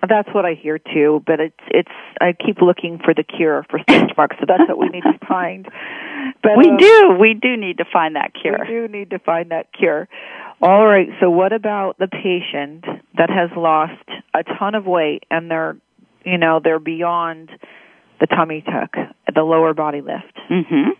That's 0.06 0.28
what 0.34 0.44
I 0.44 0.54
hear 0.54 0.78
too, 0.78 1.22
but 1.26 1.38
it's 1.38 1.62
it's 1.68 1.92
I 2.20 2.32
keep 2.32 2.60
looking 2.60 2.98
for 3.04 3.14
the 3.14 3.22
cure 3.22 3.64
for 3.70 3.78
stretch 3.88 4.10
marks, 4.16 4.36
so 4.40 4.46
that's 4.48 4.68
what 4.68 4.78
we 4.78 4.88
need 4.88 5.04
to 5.04 5.26
find. 5.28 5.68
But 6.42 6.56
we 6.56 6.70
uh, 6.70 6.76
do, 6.76 7.16
we 7.20 7.34
do 7.34 7.56
need 7.56 7.78
to 7.78 7.84
find 7.92 8.16
that 8.16 8.32
cure. 8.34 8.58
We 8.60 8.66
do 8.66 8.88
need 8.88 9.10
to 9.10 9.20
find 9.20 9.52
that 9.52 9.72
cure. 9.72 10.08
All 10.60 10.84
right, 10.86 11.08
so 11.20 11.30
what 11.30 11.52
about 11.52 11.98
the 11.98 12.08
patient 12.08 12.84
that 13.16 13.30
has 13.30 13.50
lost 13.56 14.08
a 14.34 14.42
ton 14.58 14.74
of 14.74 14.86
weight 14.86 15.24
and 15.30 15.50
they're, 15.50 15.76
you 16.24 16.38
know, 16.38 16.60
they're 16.62 16.78
beyond 16.78 17.50
the 18.20 18.26
tummy 18.26 18.62
tuck, 18.62 18.94
the 19.32 19.42
lower 19.42 19.74
body 19.74 20.00
lift? 20.00 20.36
Mhm. 20.50 20.90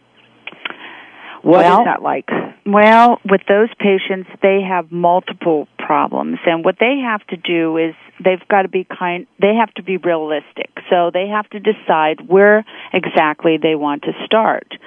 What 1.43 1.65
Well- 1.65 1.81
is 1.81 1.85
that 1.85 2.03
like? 2.03 2.31
Well, 2.65 3.21
with 3.29 3.41
those 3.49 3.69
patients, 3.81 4.31
they 4.41 4.63
have 4.63 4.93
multiple 4.93 5.67
problems, 5.79 6.39
and 6.47 6.65
what 6.65 6.79
they 6.79 6.99
have 7.01 7.27
to 7.27 7.37
do 7.37 7.77
is 7.77 7.95
they've 8.21 8.47
got 8.49 8.63
to 8.63 8.69
be 8.69 8.85
kind. 8.85 9.27
They 9.41 9.57
have 9.57 9.75
to 9.75 9.83
be 9.83 9.97
realistic, 9.97 10.71
so 10.89 11.11
they 11.11 11.27
have 11.27 11.51
to 11.51 11.59
decide 11.59 12.29
where 12.29 12.65
exactly 12.93 13.57
they 13.57 13.75
want 13.75 14.03
to 14.05 14.13
start. 14.25 14.79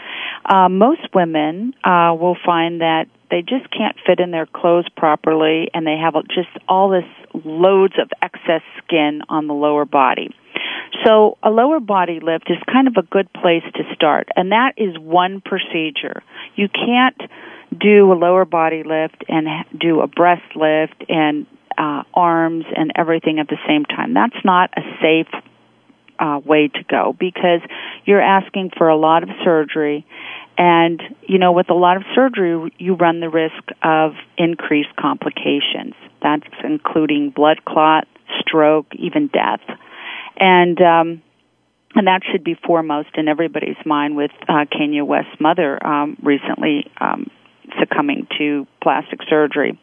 Uh, 0.46 0.70
most 0.70 1.02
women 1.14 1.74
uh, 1.84 2.16
will 2.18 2.38
find 2.46 2.80
that 2.80 3.08
they 3.30 3.42
just 3.42 3.70
can't 3.72 3.96
fit 4.06 4.20
in 4.20 4.32
their 4.32 4.46
clothes 4.46 4.88
properly, 4.96 5.70
and 5.74 5.86
they 5.86 5.98
have 5.98 6.14
just 6.28 6.50
all 6.68 6.90
this 6.90 7.06
loads 7.44 7.96
of 8.00 8.10
excess 8.22 8.62
skin 8.84 9.22
on 9.30 9.48
the 9.48 9.54
lower 9.54 9.86
body. 9.86 10.30
So 11.04 11.38
a 11.44 11.50
lower 11.50 11.80
body 11.80 12.20
lift 12.22 12.50
is 12.50 12.58
kind 12.72 12.88
of 12.88 12.96
a 12.98 13.04
good 13.04 13.32
place 13.34 13.64
to 13.76 13.84
start, 13.94 14.30
and 14.36 14.52
that 14.52 14.74
is 14.78 14.98
one 14.98 15.42
procedure. 15.42 16.24
You 16.56 16.70
can't 16.70 17.20
do 17.78 18.12
a 18.12 18.16
lower 18.16 18.46
body 18.46 18.84
lift 18.84 19.24
and 19.28 19.48
do 19.78 20.02
a 20.02 20.08
breast 20.08 20.56
lift 20.56 21.04
and 21.10 21.46
uh, 21.78 22.04
arms 22.14 22.66
and 22.76 22.92
everything 22.96 23.40
at 23.40 23.48
the 23.48 23.58
same 23.68 23.86
time. 23.86 24.14
That's 24.14 24.46
not 24.46 24.70
a 24.78 24.82
safe 25.02 25.44
uh, 26.20 26.40
way 26.44 26.68
to 26.68 26.84
go 26.90 27.16
because 27.18 27.62
you're 28.06 28.22
asking 28.22 28.72
for 28.78 28.88
a 28.88 28.98
lot 28.98 29.24
of 29.24 29.30
surgery. 29.44 30.06
And, 30.58 31.02
you 31.28 31.38
know, 31.38 31.52
with 31.52 31.70
a 31.70 31.74
lot 31.74 31.98
of 31.98 32.04
surgery, 32.14 32.74
you 32.78 32.96
run 32.96 33.20
the 33.20 33.30
risk 33.30 33.64
of 33.84 34.14
increased 34.38 34.96
complications. 34.98 35.94
That's 36.22 36.48
including 36.64 37.32
blood 37.36 37.66
clot, 37.66 38.08
stroke, 38.40 38.88
even 38.98 39.28
death. 39.28 39.60
And, 40.40 40.80
um, 40.82 41.22
and 41.94 42.08
that 42.08 42.22
should 42.30 42.44
be 42.44 42.56
foremost 42.66 43.10
in 43.16 43.28
everybody's 43.28 43.78
mind 43.86 44.16
with 44.16 44.32
uh, 44.48 44.66
Kanye 44.72 45.06
West's 45.06 45.40
mother 45.40 45.86
um, 45.86 46.18
recently 46.24 46.90
um, 47.00 47.30
succumbing 47.80 48.28
to 48.38 48.68
plastic 48.82 49.20
surgery. 49.30 49.80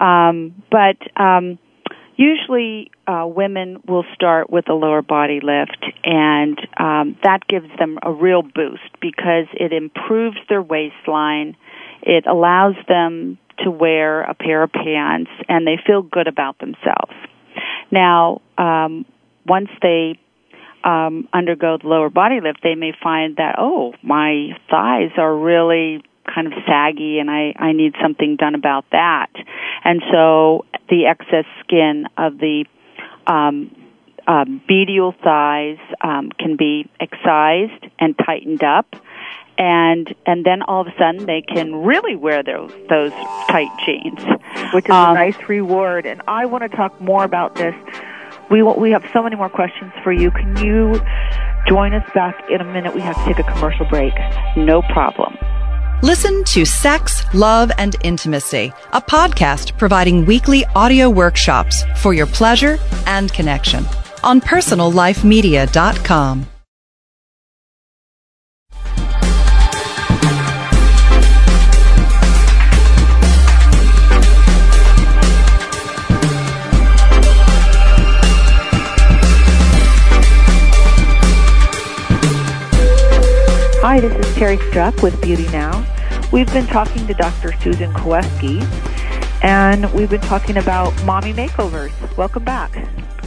Um, 0.00 0.62
but 0.70 0.96
um, 1.20 1.58
usually 2.16 2.90
uh, 3.10 3.26
women 3.26 3.82
will 3.88 4.04
start 4.14 4.50
with 4.50 4.68
a 4.68 4.74
lower 4.74 5.02
body 5.02 5.40
lift, 5.42 5.84
and 6.04 6.58
um, 6.78 7.16
that 7.24 7.40
gives 7.48 7.66
them 7.78 7.98
a 8.02 8.12
real 8.12 8.42
boost 8.42 9.00
because 9.00 9.46
it 9.54 9.72
improves 9.72 10.36
their 10.48 10.62
waistline. 10.62 11.56
It 12.02 12.26
allows 12.26 12.74
them 12.86 13.38
to 13.64 13.70
wear 13.70 14.22
a 14.22 14.34
pair 14.34 14.62
of 14.62 14.70
pants, 14.72 15.30
and 15.48 15.66
they 15.66 15.76
feel 15.84 16.02
good 16.02 16.28
about 16.28 16.58
themselves. 16.58 17.12
Now, 17.90 18.42
um, 18.56 19.04
once 19.44 19.70
they 19.82 20.18
um, 20.84 21.28
undergo 21.32 21.78
the 21.82 21.88
lower 21.88 22.10
body 22.10 22.40
lift, 22.40 22.60
they 22.62 22.76
may 22.76 22.92
find 23.02 23.36
that 23.36 23.56
oh, 23.58 23.92
my 24.02 24.50
thighs 24.70 25.10
are 25.18 25.34
really 25.34 26.02
kind 26.32 26.46
of 26.46 26.52
saggy 26.64 27.18
and 27.18 27.28
I, 27.28 27.54
I 27.58 27.72
need 27.72 27.94
something 28.00 28.36
done 28.36 28.54
about 28.54 28.84
that. 28.92 29.30
And 29.82 30.00
so 30.12 30.64
the 30.88 31.06
excess 31.06 31.44
skin 31.64 32.04
of 32.16 32.38
the 32.38 32.66
um, 33.26 33.74
um, 34.26 34.62
medial 34.68 35.14
thighs 35.24 35.78
um, 36.02 36.30
can 36.38 36.56
be 36.56 36.88
excised 37.00 37.84
and 37.98 38.16
tightened 38.18 38.62
up. 38.62 38.94
And 39.58 40.14
and 40.24 40.44
then 40.44 40.62
all 40.62 40.80
of 40.80 40.86
a 40.86 40.94
sudden 40.98 41.26
they 41.26 41.42
can 41.42 41.84
really 41.84 42.16
wear 42.16 42.42
those 42.42 42.72
those 42.88 43.10
tight 43.50 43.68
jeans, 43.84 44.20
which 44.72 44.86
is 44.86 44.90
um, 44.90 45.10
a 45.10 45.14
nice 45.14 45.36
reward. 45.48 46.06
And 46.06 46.22
I 46.26 46.46
want 46.46 46.62
to 46.62 46.74
talk 46.74 46.98
more 46.98 47.24
about 47.24 47.56
this. 47.56 47.74
We 48.50 48.62
we 48.62 48.90
have 48.92 49.04
so 49.12 49.22
many 49.22 49.36
more 49.36 49.50
questions 49.50 49.92
for 50.02 50.12
you. 50.12 50.30
Can 50.30 50.56
you 50.64 50.94
join 51.68 51.92
us 51.92 52.08
back 52.14 52.42
in 52.50 52.62
a 52.62 52.64
minute? 52.64 52.94
We 52.94 53.02
have 53.02 53.16
to 53.16 53.24
take 53.24 53.38
a 53.38 53.52
commercial 53.52 53.84
break. 53.86 54.14
No 54.56 54.80
problem. 54.80 55.36
Listen 56.02 56.42
to 56.44 56.64
Sex, 56.64 57.24
Love, 57.34 57.70
and 57.76 57.94
Intimacy, 58.02 58.72
a 58.94 59.02
podcast 59.02 59.76
providing 59.76 60.24
weekly 60.24 60.64
audio 60.74 61.10
workshops 61.10 61.84
for 61.98 62.14
your 62.14 62.26
pleasure 62.26 62.78
and 63.06 63.30
connection 63.34 63.84
on 64.24 64.40
personallifemedia.com. 64.40 66.46
Hi, 83.90 83.98
this 83.98 84.24
is 84.24 84.34
Terry 84.36 84.56
Struck 84.68 85.02
with 85.02 85.20
Beauty 85.20 85.48
Now. 85.48 85.84
We've 86.32 86.46
been 86.52 86.68
talking 86.68 87.08
to 87.08 87.14
Dr. 87.14 87.52
Susan 87.60 87.92
Koweski, 87.92 88.62
and 89.42 89.92
we've 89.92 90.08
been 90.08 90.20
talking 90.20 90.58
about 90.58 90.92
mommy 91.04 91.32
makeovers. 91.32 91.90
Welcome 92.16 92.44
back. 92.44 92.70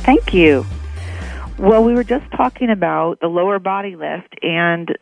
Thank 0.05 0.33
you. 0.33 0.65
Well, 1.59 1.83
we 1.83 1.93
were 1.93 2.05
just 2.05 2.23
talking 2.31 2.69
about 2.69 3.19
the 3.19 3.27
lower 3.27 3.59
body 3.59 3.97
lift 3.97 4.35
and 4.41 4.97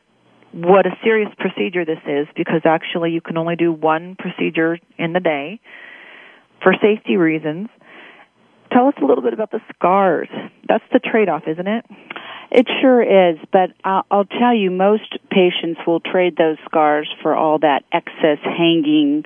what 0.51 0.87
a 0.87 0.97
serious 1.03 1.29
procedure 1.37 1.85
this 1.85 2.01
is 2.07 2.27
because 2.35 2.61
actually 2.65 3.11
you 3.11 3.21
can 3.21 3.37
only 3.37 3.55
do 3.55 3.71
one 3.71 4.15
procedure 4.17 4.79
in 4.97 5.13
the 5.13 5.19
day 5.19 5.59
for 6.63 6.73
safety 6.81 7.17
reasons. 7.17 7.69
Tell 8.71 8.87
us 8.87 8.95
a 8.99 9.05
little 9.05 9.23
bit 9.23 9.33
about 9.33 9.51
the 9.51 9.61
scars. 9.75 10.29
That's 10.67 10.83
the 10.91 10.97
trade 10.97 11.29
off, 11.29 11.43
isn't 11.45 11.67
it? 11.67 11.85
It 12.49 12.67
sure 12.81 13.01
is, 13.01 13.37
but 13.53 13.73
I'll, 13.83 14.05
I'll 14.09 14.25
tell 14.25 14.55
you, 14.55 14.71
most 14.71 15.17
patients 15.31 15.79
will 15.87 15.99
trade 15.99 16.35
those 16.37 16.57
scars 16.65 17.09
for 17.21 17.35
all 17.35 17.59
that 17.59 17.83
excess 17.91 18.37
hanging 18.43 19.23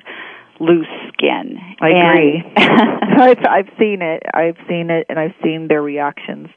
loose 0.60 0.86
skin. 1.12 1.58
I 1.80 1.88
agree. 1.90 2.42
I've, 2.56 3.44
I've 3.44 3.70
seen 3.78 4.02
it. 4.02 4.22
I've 4.32 4.56
seen 4.68 4.90
it, 4.90 5.06
and 5.08 5.18
I've 5.18 5.34
seen 5.42 5.68
their 5.68 5.82
reactions. 5.82 6.48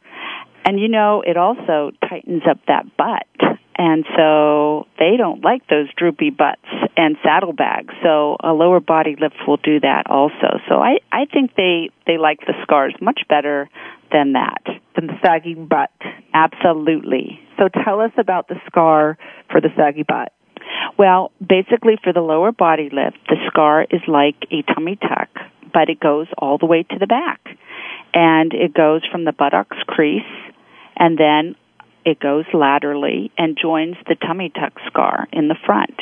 And 0.66 0.80
you 0.80 0.88
know, 0.88 1.24
it 1.26 1.38
also 1.38 1.92
tightens 2.08 2.44
up 2.50 2.60
that 2.68 2.86
butt. 2.98 3.26
And 3.78 4.04
so 4.18 4.88
they 5.00 5.16
don't 5.18 5.42
like 5.42 5.66
those 5.68 5.88
droopy 5.96 6.32
butts 6.32 6.68
and 6.98 7.16
saddlebags. 7.24 7.94
So 8.04 8.36
a 8.44 8.52
lower 8.52 8.82
body 8.82 9.16
lift 9.20 9.36
will 9.48 9.58
do 9.58 9.80
that 9.80 10.04
also. 10.08 10.60
So 10.68 10.76
I, 10.76 11.00
I 11.14 11.26
think 11.32 11.56
they, 11.56 11.90
they 12.06 12.18
like 12.18 12.42
the 12.42 12.54
scars 12.62 12.94
much 13.00 13.22
better 13.30 13.70
than 14.12 14.34
that. 14.34 14.62
Than 14.96 15.08
the 15.08 15.18
sagging 15.24 15.68
butt. 15.68 15.92
Absolutely. 16.34 17.40
So 17.60 17.68
tell 17.84 18.00
us 18.00 18.12
about 18.18 18.48
the 18.48 18.56
scar 18.66 19.18
for 19.52 19.62
the 19.62 19.70
saggy 19.76 20.04
butt. 20.04 20.32
Well, 20.98 21.32
basically 21.40 21.96
for 22.04 22.14
the 22.14 22.22
lower 22.22 22.52
body 22.52 22.90
lift, 22.92 23.18
the 23.28 23.36
scar 23.48 23.84
is 23.84 24.02
like 24.08 24.36
a 24.52 24.62
tummy 24.74 24.96
tuck, 24.96 25.30
but 25.74 25.90
it 25.90 26.00
goes 26.00 26.28
all 26.38 26.58
the 26.58 26.66
way 26.66 26.84
to 26.84 27.00
the 27.00 27.08
back. 27.08 27.42
And 28.14 28.54
it 28.54 28.74
goes 28.74 29.02
from 29.12 29.26
the 29.26 29.32
buttocks 29.32 29.78
crease 29.88 30.22
and 30.98 31.18
then 31.18 31.56
it 32.06 32.20
goes 32.20 32.46
laterally 32.54 33.32
and 33.38 33.58
joins 33.62 33.96
the 34.08 34.16
tummy 34.16 34.52
tuck 34.54 34.74
scar 34.88 35.28
in 35.32 35.48
the 35.48 35.56
front. 35.66 35.96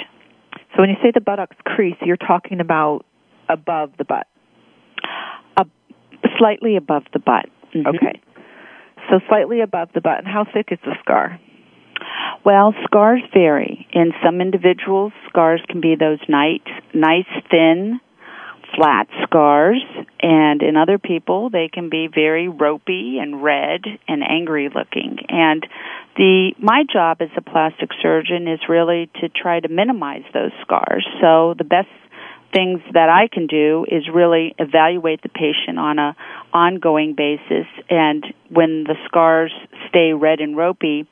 So 0.75 0.81
when 0.81 0.89
you 0.89 0.95
say 1.01 1.11
the 1.13 1.21
buttocks 1.21 1.57
crease, 1.65 1.97
you're 2.01 2.17
talking 2.17 2.59
about 2.59 3.05
above 3.49 3.91
the 3.97 4.05
butt. 4.05 4.27
Uh, 5.57 5.65
slightly 6.37 6.77
above 6.77 7.03
the 7.13 7.19
butt. 7.19 7.47
Mm-hmm. 7.75 7.87
Okay. 7.87 8.21
So 9.09 9.19
slightly 9.27 9.61
above 9.61 9.89
the 9.93 10.01
butt. 10.01 10.19
And 10.19 10.27
how 10.27 10.45
thick 10.45 10.67
is 10.71 10.79
the 10.85 10.95
scar? 11.01 11.39
Well, 12.45 12.73
scars 12.83 13.21
vary. 13.33 13.87
In 13.91 14.11
some 14.23 14.41
individuals, 14.41 15.11
scars 15.27 15.61
can 15.67 15.81
be 15.81 15.95
those 15.95 16.19
nice, 16.29 16.61
nice 16.93 17.27
thin, 17.51 17.99
flat 18.75 19.07
scars, 19.23 19.83
and 20.21 20.61
in 20.61 20.77
other 20.77 20.97
people, 20.97 21.49
they 21.49 21.69
can 21.71 21.89
be 21.89 22.07
very 22.13 22.47
ropey 22.47 23.17
and 23.19 23.43
red 23.43 23.81
and 24.07 24.23
angry 24.23 24.69
looking. 24.73 25.17
And 25.29 25.65
the 26.15 26.53
my 26.59 26.83
job 26.91 27.17
as 27.21 27.29
a 27.37 27.41
plastic 27.41 27.89
surgeon 28.01 28.47
is 28.47 28.59
really 28.67 29.09
to 29.21 29.29
try 29.29 29.59
to 29.59 29.67
minimize 29.67 30.23
those 30.33 30.51
scars. 30.61 31.05
So 31.21 31.53
the 31.57 31.63
best 31.63 31.89
things 32.53 32.79
that 32.93 33.09
I 33.09 33.27
can 33.31 33.47
do 33.47 33.85
is 33.89 34.03
really 34.13 34.55
evaluate 34.57 35.21
the 35.21 35.29
patient 35.29 35.77
on 35.77 35.99
a 35.99 36.15
ongoing 36.53 37.13
basis 37.15 37.67
and 37.89 38.25
when 38.49 38.85
the 38.85 38.95
scars 39.05 39.51
stay 39.89 40.13
red 40.13 40.39
and 40.39 40.55
ropey 40.55 41.05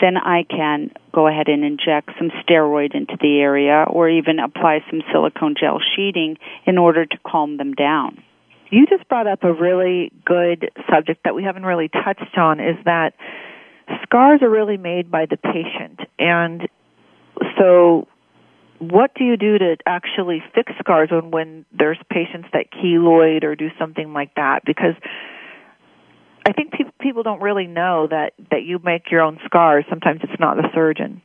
then 0.00 0.16
I 0.16 0.44
can 0.44 0.90
go 1.12 1.26
ahead 1.26 1.48
and 1.48 1.64
inject 1.64 2.10
some 2.18 2.30
steroid 2.42 2.94
into 2.94 3.16
the 3.20 3.38
area 3.38 3.84
or 3.88 4.08
even 4.08 4.38
apply 4.38 4.80
some 4.90 5.02
silicone 5.12 5.54
gel 5.58 5.80
sheeting 5.94 6.36
in 6.66 6.78
order 6.78 7.06
to 7.06 7.18
calm 7.26 7.56
them 7.56 7.72
down. 7.72 8.22
You 8.70 8.86
just 8.86 9.08
brought 9.08 9.26
up 9.26 9.44
a 9.44 9.52
really 9.52 10.12
good 10.24 10.70
subject 10.90 11.22
that 11.24 11.34
we 11.34 11.44
haven't 11.44 11.64
really 11.64 11.88
touched 11.88 12.36
on 12.36 12.60
is 12.60 12.76
that 12.84 13.14
scars 14.02 14.42
are 14.42 14.50
really 14.50 14.76
made 14.76 15.10
by 15.10 15.26
the 15.26 15.36
patient. 15.36 16.00
And 16.18 16.68
so 17.58 18.08
what 18.78 19.14
do 19.14 19.24
you 19.24 19.36
do 19.36 19.58
to 19.58 19.76
actually 19.86 20.42
fix 20.54 20.72
scars 20.80 21.10
when, 21.10 21.30
when 21.30 21.66
there's 21.72 21.98
patients 22.10 22.48
that 22.52 22.66
keloid 22.72 23.44
or 23.44 23.54
do 23.54 23.70
something 23.78 24.12
like 24.12 24.34
that? 24.34 24.62
Because 24.66 24.94
I 26.46 26.52
think 26.52 26.70
pe- 26.70 26.84
people 27.00 27.24
don't 27.24 27.42
really 27.42 27.66
know 27.66 28.06
that 28.08 28.32
that 28.52 28.62
you 28.62 28.78
make 28.84 29.10
your 29.10 29.20
own 29.20 29.40
scars. 29.44 29.84
Sometimes 29.90 30.20
it's 30.22 30.38
not 30.38 30.56
the 30.56 30.68
surgeon. 30.72 31.20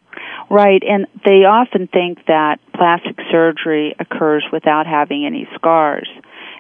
Right, 0.50 0.82
and 0.82 1.06
they 1.24 1.46
often 1.46 1.88
think 1.88 2.26
that 2.26 2.58
plastic 2.76 3.18
surgery 3.32 3.96
occurs 4.00 4.44
without 4.52 4.88
having 4.88 5.26
any 5.26 5.48
scars. 5.54 6.10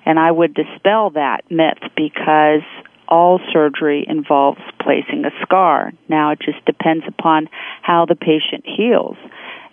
And 0.05 0.19
I 0.19 0.31
would 0.31 0.53
dispel 0.53 1.09
that 1.11 1.41
myth 1.49 1.81
because 1.97 2.61
all 3.07 3.39
surgery 3.51 4.05
involves 4.07 4.61
placing 4.79 5.25
a 5.25 5.31
scar. 5.41 5.91
Now 6.07 6.31
it 6.31 6.39
just 6.39 6.63
depends 6.65 7.05
upon 7.07 7.49
how 7.81 8.05
the 8.05 8.15
patient 8.15 8.63
heals. 8.65 9.17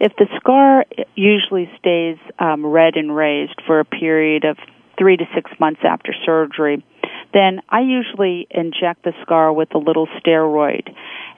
If 0.01 0.17
the 0.17 0.27
scar 0.37 0.87
usually 1.15 1.71
stays 1.79 2.17
um, 2.39 2.65
red 2.65 2.97
and 2.97 3.15
raised 3.15 3.61
for 3.67 3.81
a 3.81 3.85
period 3.85 4.45
of 4.45 4.57
three 4.99 5.17
to 5.17 5.25
six 5.35 5.51
months 5.61 5.81
after 5.85 6.13
surgery, 6.25 6.85
then 7.33 7.61
I 7.69 7.81
usually 7.81 8.47
inject 8.51 9.05
the 9.05 9.13
scar 9.23 9.53
with 9.53 9.75
a 9.75 9.79
little 9.79 10.09
steroid. 10.19 10.89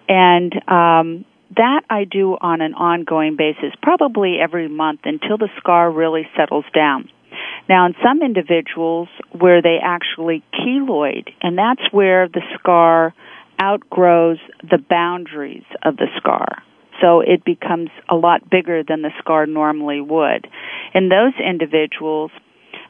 And 0.08 0.54
um, 0.68 1.24
that 1.56 1.82
I 1.90 2.04
do 2.04 2.36
on 2.40 2.60
an 2.60 2.74
ongoing 2.74 3.36
basis, 3.36 3.74
probably 3.82 4.36
every 4.40 4.68
month 4.68 5.00
until 5.04 5.36
the 5.36 5.48
scar 5.58 5.90
really 5.90 6.28
settles 6.36 6.64
down. 6.74 7.08
Now, 7.68 7.86
in 7.86 7.94
some 8.02 8.22
individuals 8.22 9.08
where 9.36 9.62
they 9.62 9.78
actually 9.82 10.42
keloid, 10.54 11.28
and 11.40 11.56
that's 11.56 11.92
where 11.92 12.28
the 12.28 12.42
scar 12.58 13.14
outgrows 13.60 14.38
the 14.62 14.78
boundaries 14.78 15.64
of 15.82 15.96
the 15.96 16.06
scar. 16.16 16.62
So 17.00 17.20
it 17.20 17.44
becomes 17.44 17.90
a 18.08 18.14
lot 18.14 18.48
bigger 18.48 18.82
than 18.86 19.02
the 19.02 19.10
scar 19.18 19.46
normally 19.46 20.00
would. 20.00 20.46
In 20.94 21.08
those 21.08 21.32
individuals, 21.44 22.30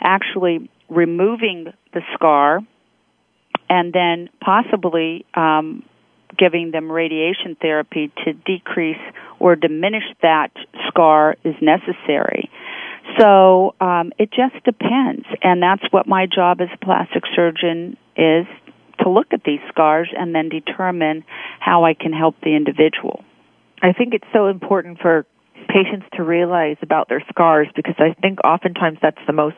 actually 0.00 0.70
removing 0.88 1.72
the 1.92 2.00
scar 2.14 2.60
and 3.70 3.92
then 3.92 4.28
possibly 4.40 5.24
um, 5.34 5.84
giving 6.36 6.72
them 6.72 6.90
radiation 6.90 7.56
therapy 7.60 8.12
to 8.24 8.32
decrease 8.32 9.00
or 9.38 9.56
diminish 9.56 10.02
that 10.22 10.50
scar 10.88 11.36
is 11.44 11.54
necessary. 11.62 12.50
So 13.18 13.74
um, 13.80 14.12
it 14.18 14.30
just 14.30 14.62
depends, 14.64 15.24
and 15.42 15.62
that's 15.62 15.82
what 15.90 16.06
my 16.06 16.26
job 16.26 16.60
as 16.60 16.68
a 16.74 16.84
plastic 16.84 17.22
surgeon 17.34 17.96
is 18.16 18.46
to 19.02 19.08
look 19.08 19.28
at 19.32 19.42
these 19.44 19.60
scars 19.68 20.08
and 20.16 20.34
then 20.34 20.48
determine 20.48 21.24
how 21.58 21.84
I 21.84 21.94
can 21.94 22.12
help 22.12 22.36
the 22.42 22.54
individual. 22.54 23.24
I 23.82 23.92
think 23.92 24.14
it's 24.14 24.26
so 24.32 24.48
important 24.48 24.98
for 25.00 25.24
patients 25.68 26.06
to 26.14 26.22
realize 26.22 26.76
about 26.82 27.08
their 27.08 27.22
scars 27.30 27.68
because 27.74 27.94
I 27.98 28.14
think 28.20 28.40
oftentimes 28.44 28.98
that's 29.00 29.20
the 29.26 29.32
most 29.32 29.56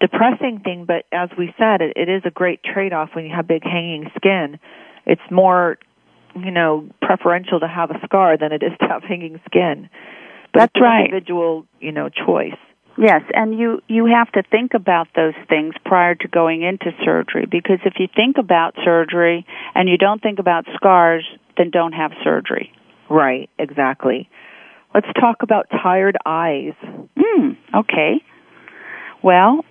depressing 0.00 0.60
thing, 0.64 0.84
but 0.86 1.04
as 1.12 1.30
we 1.38 1.54
said, 1.58 1.80
it, 1.80 1.92
it 1.96 2.08
is 2.08 2.22
a 2.24 2.30
great 2.30 2.60
trade 2.62 2.92
off 2.92 3.10
when 3.14 3.24
you 3.24 3.34
have 3.34 3.46
big 3.46 3.64
hanging 3.64 4.10
skin. 4.16 4.58
It's 5.06 5.22
more 5.30 5.78
you 6.34 6.50
know, 6.50 6.88
preferential 7.02 7.60
to 7.60 7.68
have 7.68 7.90
a 7.90 7.98
scar 8.04 8.36
than 8.36 8.52
it 8.52 8.62
is 8.62 8.72
to 8.80 8.88
have 8.88 9.02
hanging 9.02 9.40
skin. 9.46 9.88
But 10.52 10.60
That's 10.60 10.80
right. 10.80 11.04
Individual, 11.06 11.66
you 11.80 11.92
know, 11.92 12.08
choice. 12.08 12.56
Yes, 13.00 13.22
and 13.32 13.56
you 13.56 13.80
you 13.86 14.06
have 14.06 14.30
to 14.32 14.42
think 14.50 14.74
about 14.74 15.06
those 15.14 15.34
things 15.48 15.74
prior 15.84 16.16
to 16.16 16.26
going 16.26 16.62
into 16.62 16.90
surgery 17.04 17.46
because 17.48 17.78
if 17.84 17.94
you 17.98 18.08
think 18.14 18.38
about 18.38 18.74
surgery 18.84 19.46
and 19.76 19.88
you 19.88 19.96
don't 19.96 20.20
think 20.20 20.40
about 20.40 20.64
scars, 20.74 21.24
then 21.56 21.70
don't 21.70 21.92
have 21.92 22.10
surgery. 22.24 22.72
Right, 23.08 23.48
exactly. 23.56 24.28
Let's 24.94 25.06
talk 25.20 25.42
about 25.42 25.66
tired 25.70 26.16
eyes. 26.26 26.72
Hmm, 27.16 27.52
okay. 27.72 28.20
Well, 29.22 29.64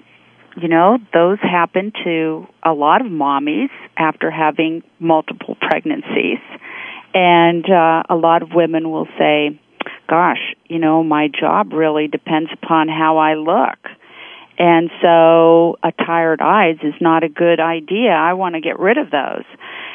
you 0.59 0.67
know, 0.67 0.97
those 1.13 1.37
happen 1.39 1.91
to 2.03 2.47
a 2.63 2.73
lot 2.73 3.01
of 3.01 3.07
mommies 3.07 3.69
after 3.97 4.31
having 4.31 4.83
multiple 4.99 5.55
pregnancies. 5.61 6.39
And 7.13 7.65
uh, 7.69 8.03
a 8.09 8.15
lot 8.15 8.41
of 8.41 8.49
women 8.53 8.89
will 8.91 9.07
say, 9.17 9.59
gosh, 10.09 10.55
you 10.67 10.79
know, 10.79 11.03
my 11.03 11.27
job 11.27 11.73
really 11.73 12.07
depends 12.07 12.49
upon 12.53 12.87
how 12.87 13.17
I 13.17 13.35
look. 13.35 13.77
And 14.59 14.89
so 15.01 15.77
a 15.83 15.91
tired 15.91 16.41
eyes 16.41 16.77
is 16.81 16.95
not 16.99 17.23
a 17.23 17.29
good 17.29 17.59
idea. 17.59 18.09
I 18.09 18.33
want 18.33 18.55
to 18.55 18.61
get 18.61 18.79
rid 18.79 18.97
of 18.97 19.11
those. 19.11 19.45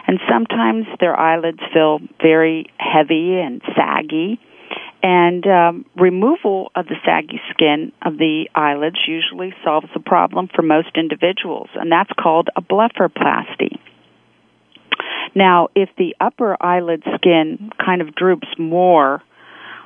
And 0.07 0.21
sometimes 0.31 0.87
their 1.01 1.19
eyelids 1.19 1.61
feel 1.73 1.99
very 2.21 2.71
heavy 2.79 3.41
and 3.41 3.61
saggy. 3.77 4.41
And 5.03 5.45
um, 5.49 5.85
removal 5.97 6.71
of 6.77 6.87
the 6.87 6.95
saggy 7.05 7.41
skin 7.51 7.93
of 8.03 8.19
the 8.19 8.49
eyelids 8.55 8.99
usually 9.07 9.53
solves 9.65 9.89
the 9.95 10.01
problem 10.01 10.49
for 10.55 10.63
most 10.63 10.97
individuals, 10.97 11.69
and 11.75 11.91
that's 11.91 12.11
called 12.21 12.49
a 12.55 12.63
blepharoplasty. 12.63 13.79
Now, 15.35 15.69
if 15.75 15.89
the 15.99 16.15
upper 16.21 16.57
eyelid 16.63 17.03
skin 17.17 17.71
kind 17.85 18.01
of 18.01 18.15
droops 18.15 18.49
more 18.59 19.23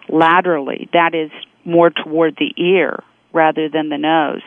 laterally, 0.09 0.89
that 0.93 1.15
is 1.15 1.31
more 1.65 1.91
toward 1.91 2.37
the 2.37 2.53
ear 2.63 3.03
rather 3.33 3.69
than 3.69 3.89
the 3.89 3.99
nose, 3.99 4.43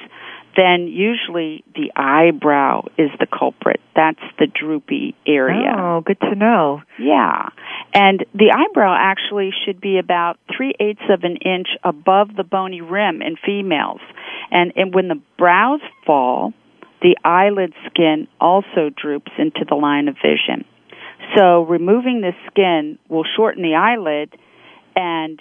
then 0.55 0.88
usually 0.88 1.63
the 1.75 1.91
eyebrow 1.95 2.85
is 2.97 3.09
the 3.19 3.27
culprit. 3.27 3.79
That's 3.95 4.19
the 4.39 4.47
droopy 4.47 5.15
area. 5.25 5.73
Oh, 5.77 6.01
good 6.01 6.19
to 6.21 6.35
know. 6.35 6.81
Yeah. 6.99 7.49
And 7.93 8.25
the 8.33 8.51
eyebrow 8.55 8.95
actually 8.97 9.51
should 9.65 9.79
be 9.79 9.99
about 9.99 10.39
three 10.55 10.73
eighths 10.79 11.09
of 11.09 11.23
an 11.23 11.38
inch 11.38 11.67
above 11.83 12.29
the 12.35 12.43
bony 12.43 12.81
rim 12.81 13.21
in 13.21 13.35
females. 13.45 14.01
And, 14.51 14.73
and 14.75 14.93
when 14.93 15.07
the 15.07 15.21
brows 15.38 15.81
fall, 16.05 16.53
the 17.01 17.15
eyelid 17.23 17.73
skin 17.85 18.27
also 18.41 18.89
droops 18.95 19.31
into 19.38 19.65
the 19.67 19.75
line 19.75 20.07
of 20.07 20.15
vision. 20.15 20.65
So 21.38 21.63
removing 21.63 22.21
the 22.21 22.33
skin 22.47 22.97
will 23.07 23.25
shorten 23.35 23.62
the 23.62 23.75
eyelid 23.75 24.35
and 24.95 25.39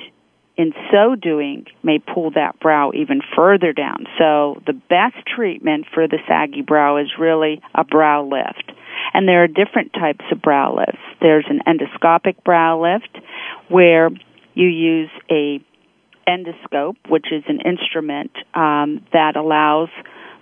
in 0.58 0.72
so 0.90 1.14
doing 1.14 1.66
may 1.84 2.00
pull 2.00 2.32
that 2.32 2.58
brow 2.60 2.90
even 2.92 3.20
further 3.34 3.72
down. 3.72 4.06
So 4.18 4.60
the 4.66 4.72
best 4.72 5.24
treatment 5.24 5.86
for 5.94 6.08
the 6.08 6.18
saggy 6.26 6.62
brow 6.62 6.96
is 6.98 7.06
really 7.18 7.62
a 7.74 7.84
brow 7.84 8.24
lift. 8.24 8.72
And 9.14 9.28
there 9.28 9.44
are 9.44 9.46
different 9.46 9.92
types 9.92 10.24
of 10.32 10.42
brow 10.42 10.76
lifts. 10.76 11.00
There's 11.20 11.46
an 11.48 11.60
endoscopic 11.66 12.42
brow 12.44 12.82
lift 12.82 13.24
where 13.68 14.10
you 14.54 14.66
use 14.66 15.10
a 15.30 15.64
endoscope, 16.28 16.96
which 17.08 17.26
is 17.30 17.44
an 17.48 17.60
instrument 17.60 18.32
um, 18.52 19.06
that 19.12 19.36
allows 19.36 19.88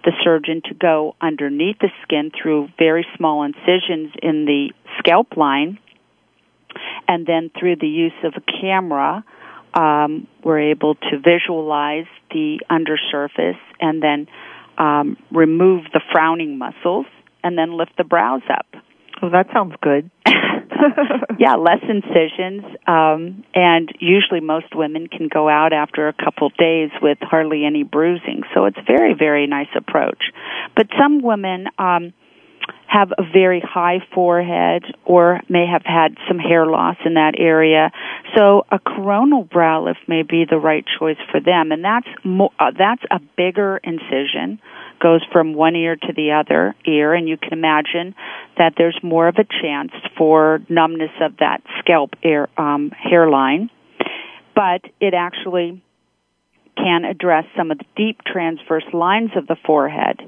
the 0.05 0.13
surgeon 0.25 0.63
to 0.65 0.75
go 0.75 1.15
underneath 1.21 1.79
the 1.81 1.91
skin 2.03 2.31
through 2.31 2.69
very 2.79 3.07
small 3.17 3.43
incisions 3.43 4.13
in 4.23 4.47
the 4.47 4.73
scalp 4.99 5.37
line, 5.37 5.79
and 7.07 7.27
then 7.27 7.51
through 7.59 7.77
the 7.77 7.89
use 7.89 8.13
of 8.25 8.35
a 8.37 8.61
camera, 8.61 9.25
um, 9.75 10.27
we're 10.43 10.71
able 10.71 10.95
to 10.95 11.19
visualize 11.19 12.07
the 12.31 12.61
undersurface 12.71 13.61
and 13.81 14.03
then 14.03 14.27
um, 14.79 15.17
remove 15.31 15.85
the 15.93 16.01
frowning 16.13 16.59
muscles 16.59 17.07
and 17.43 17.57
then 17.57 17.77
lift 17.77 17.93
the 17.97 18.05
brows 18.05 18.43
up. 18.51 18.67
Well, 19.21 19.31
that 19.31 19.47
sounds 19.53 19.75
good. 19.81 20.11
yeah, 21.39 21.55
less 21.55 21.81
incisions, 21.89 22.65
um, 22.87 23.45
and 23.55 23.89
usually 23.99 24.41
most 24.41 24.75
women 24.75 25.07
can 25.09 25.29
go 25.33 25.49
out 25.49 25.73
after 25.73 26.09
a 26.09 26.13
couple 26.13 26.51
days 26.51 26.91
with 27.01 27.19
hardly 27.23 27.65
any 27.65 27.83
bruising. 27.83 28.43
So 28.55 28.67
it's 28.67 28.79
very, 28.87 29.15
very 29.15 29.47
nice 29.47 29.69
approach. 29.75 30.33
But 30.75 30.89
some 30.99 31.23
women 31.23 31.67
um, 31.79 32.13
have 32.87 33.13
a 33.19 33.23
very 33.23 33.61
high 33.61 33.99
forehead 34.15 34.85
or 35.05 35.41
may 35.49 35.67
have 35.71 35.83
had 35.85 36.17
some 36.29 36.39
hair 36.39 36.67
loss 36.67 36.97
in 37.05 37.15
that 37.15 37.35
area. 37.39 37.91
So 38.37 38.65
a 38.71 38.79
coronal 38.79 39.45
brow 39.45 39.85
lift 39.85 40.01
may 40.09 40.23
be 40.23 40.45
the 40.49 40.59
right 40.59 40.85
choice 40.99 41.19
for 41.31 41.41
them, 41.41 41.73
and 41.73 41.85
that's 41.85 42.09
mo- 42.25 42.53
uh, 42.59 42.73
that's 42.77 43.03
a 43.11 43.21
bigger 43.37 43.81
incision 43.83 44.61
goes 45.01 45.21
from 45.33 45.55
one 45.55 45.77
ear 45.77 45.97
to 45.97 46.13
the 46.15 46.33
other 46.33 46.75
ear, 46.87 47.13
and 47.13 47.29
you 47.29 47.37
can 47.37 47.53
imagine 47.53 48.15
that 48.57 48.75
there's 48.77 48.99
more 49.03 49.29
of 49.29 49.37
a 49.37 49.45
chance 49.45 49.93
for 50.17 50.61
numbness 50.69 51.11
of 51.21 51.37
that 51.39 51.63
scalp 51.79 52.15
air, 52.23 52.49
um, 52.57 52.91
hairline. 52.91 53.71
But 54.55 54.83
it 55.01 55.13
actually 55.13 55.83
can 56.77 57.05
address 57.05 57.45
some 57.57 57.71
of 57.71 57.79
the 57.79 57.85
deep 57.97 58.21
transverse 58.25 58.85
lines 58.93 59.31
of 59.37 59.47
the 59.47 59.57
forehead. 59.67 60.21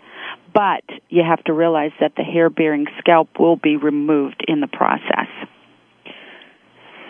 But 0.58 0.82
you 1.08 1.22
have 1.22 1.44
to 1.44 1.52
realize 1.52 1.92
that 2.00 2.14
the 2.16 2.24
hair 2.24 2.50
bearing 2.50 2.86
scalp 2.98 3.28
will 3.38 3.54
be 3.54 3.76
removed 3.76 4.44
in 4.48 4.58
the 4.58 4.66
process. 4.66 5.28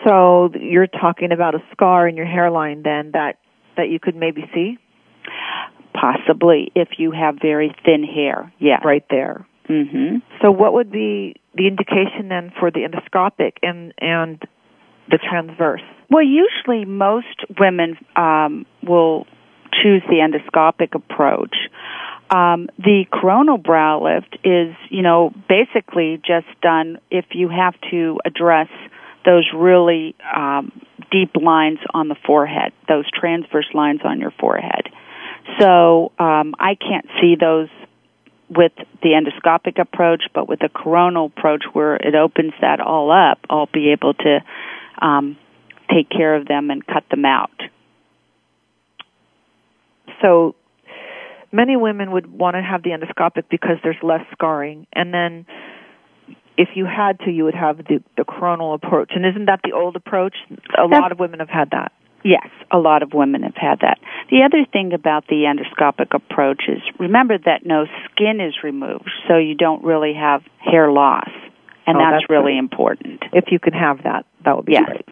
So 0.05 0.51
you're 0.53 0.85
talking 0.85 1.31
about 1.31 1.55
a 1.55 1.63
scar 1.71 2.07
in 2.07 2.15
your 2.15 2.27
hairline 2.27 2.83
then 2.83 3.09
that 3.13 3.39
that 3.75 3.89
you 3.89 3.99
could 3.99 4.15
maybe 4.15 4.47
see? 4.53 4.77
Possibly 5.93 6.71
if 6.75 6.89
you 6.99 7.09
have 7.09 7.37
very 7.41 7.75
thin 7.83 8.03
hair. 8.03 8.53
Yeah. 8.59 8.81
Right 8.85 9.05
there. 9.09 9.47
Mhm. 9.67 10.21
So 10.43 10.51
what 10.51 10.73
would 10.73 10.91
be 10.91 11.35
the 11.55 11.65
indication 11.65 12.27
then 12.29 12.51
for 12.59 12.69
the 12.69 12.81
endoscopic 12.81 13.53
and 13.63 13.95
and 13.97 14.43
the 15.09 15.17
transverse? 15.17 15.81
Well, 16.11 16.21
usually 16.23 16.85
most 16.85 17.45
women 17.59 17.97
um, 18.15 18.67
will 18.83 19.25
choose 19.73 20.03
the 20.07 20.17
endoscopic 20.17 20.93
approach. 20.93 21.55
Um, 22.29 22.69
the 22.77 23.05
coronal 23.11 23.57
brow 23.57 24.03
lift 24.03 24.37
is, 24.43 24.75
you 24.89 25.01
know, 25.01 25.33
basically 25.47 26.17
just 26.17 26.47
done 26.61 26.99
if 27.09 27.25
you 27.31 27.49
have 27.49 27.73
to 27.89 28.19
address 28.23 28.69
those 29.25 29.49
really 29.53 30.15
um, 30.35 30.71
deep 31.11 31.35
lines 31.35 31.79
on 31.93 32.07
the 32.07 32.15
forehead, 32.25 32.71
those 32.87 33.05
transverse 33.11 33.69
lines 33.73 34.01
on 34.03 34.19
your 34.19 34.31
forehead. 34.39 34.89
So 35.59 36.11
um, 36.19 36.53
I 36.59 36.75
can't 36.75 37.07
see 37.19 37.35
those 37.39 37.69
with 38.49 38.71
the 39.01 39.09
endoscopic 39.09 39.79
approach, 39.79 40.23
but 40.33 40.47
with 40.47 40.59
the 40.59 40.69
coronal 40.69 41.25
approach 41.25 41.63
where 41.73 41.95
it 41.95 42.15
opens 42.15 42.53
that 42.61 42.79
all 42.79 43.11
up, 43.11 43.39
I'll 43.49 43.69
be 43.71 43.91
able 43.91 44.13
to 44.13 44.39
um, 45.01 45.37
take 45.91 46.09
care 46.09 46.35
of 46.35 46.47
them 46.47 46.69
and 46.69 46.85
cut 46.85 47.03
them 47.09 47.25
out. 47.25 47.51
So 50.21 50.55
many 51.51 51.75
women 51.77 52.11
would 52.11 52.27
want 52.27 52.55
to 52.55 52.61
have 52.61 52.83
the 52.83 52.91
endoscopic 52.91 53.43
because 53.49 53.77
there's 53.83 54.01
less 54.03 54.25
scarring, 54.31 54.87
and 54.93 55.13
then 55.13 55.45
if 56.57 56.69
you 56.75 56.85
had 56.85 57.19
to, 57.21 57.31
you 57.31 57.45
would 57.45 57.55
have 57.55 57.77
the, 57.77 58.03
the 58.17 58.25
coronal 58.25 58.73
approach. 58.73 59.11
And 59.15 59.25
isn't 59.25 59.45
that 59.45 59.61
the 59.63 59.71
old 59.71 59.95
approach? 59.95 60.35
A 60.77 60.85
lot 60.85 61.13
of 61.13 61.19
women 61.19 61.39
have 61.39 61.49
had 61.49 61.71
that. 61.71 61.93
Yes, 62.21 62.47
a 62.69 62.77
lot 62.77 63.01
of 63.01 63.13
women 63.13 63.43
have 63.43 63.55
had 63.55 63.79
that. 63.79 63.97
The 64.29 64.43
other 64.43 64.65
thing 64.69 64.91
about 64.93 65.25
the 65.27 65.47
endoscopic 65.47 66.13
approach 66.13 66.63
is 66.67 66.81
remember 66.99 67.37
that 67.37 67.65
no 67.65 67.85
skin 68.11 68.41
is 68.41 68.55
removed, 68.61 69.09
so 69.27 69.37
you 69.37 69.55
don't 69.55 69.83
really 69.85 70.13
have 70.15 70.41
hair 70.59 70.91
loss. 70.91 71.29
And 71.87 71.95
Oh, 71.95 71.99
that's, 72.01 72.23
that's 72.23 72.29
really 72.29 72.57
important. 72.57 73.23
If 73.31 73.45
you 73.51 73.59
can 73.59 73.73
have 73.73 74.03
that, 74.03 74.25
that 74.43 74.57
would 74.57 74.65
be 74.65 74.73
Yes. 74.73 74.83
great. 74.85 75.05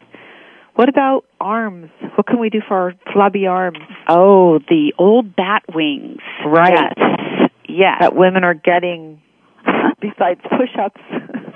What 0.78 0.90
about 0.90 1.26
arms? 1.42 1.90
What 2.14 2.28
can 2.28 2.40
we 2.40 2.52
do 2.52 2.62
for 2.68 2.78
our 2.78 2.94
flabby 3.12 3.48
arms 3.48 3.80
Oh, 4.08 4.60
the 4.60 4.94
old 5.00 5.36
bat 5.36 5.64
wings. 5.74 6.20
Right. 6.46 6.94
Yes. 7.00 7.50
Yes. 7.68 7.98
that 8.00 8.16
women 8.16 8.44
are 8.44 8.54
getting 8.54 9.20
besides 10.00 10.40
push-ups? 10.44 11.02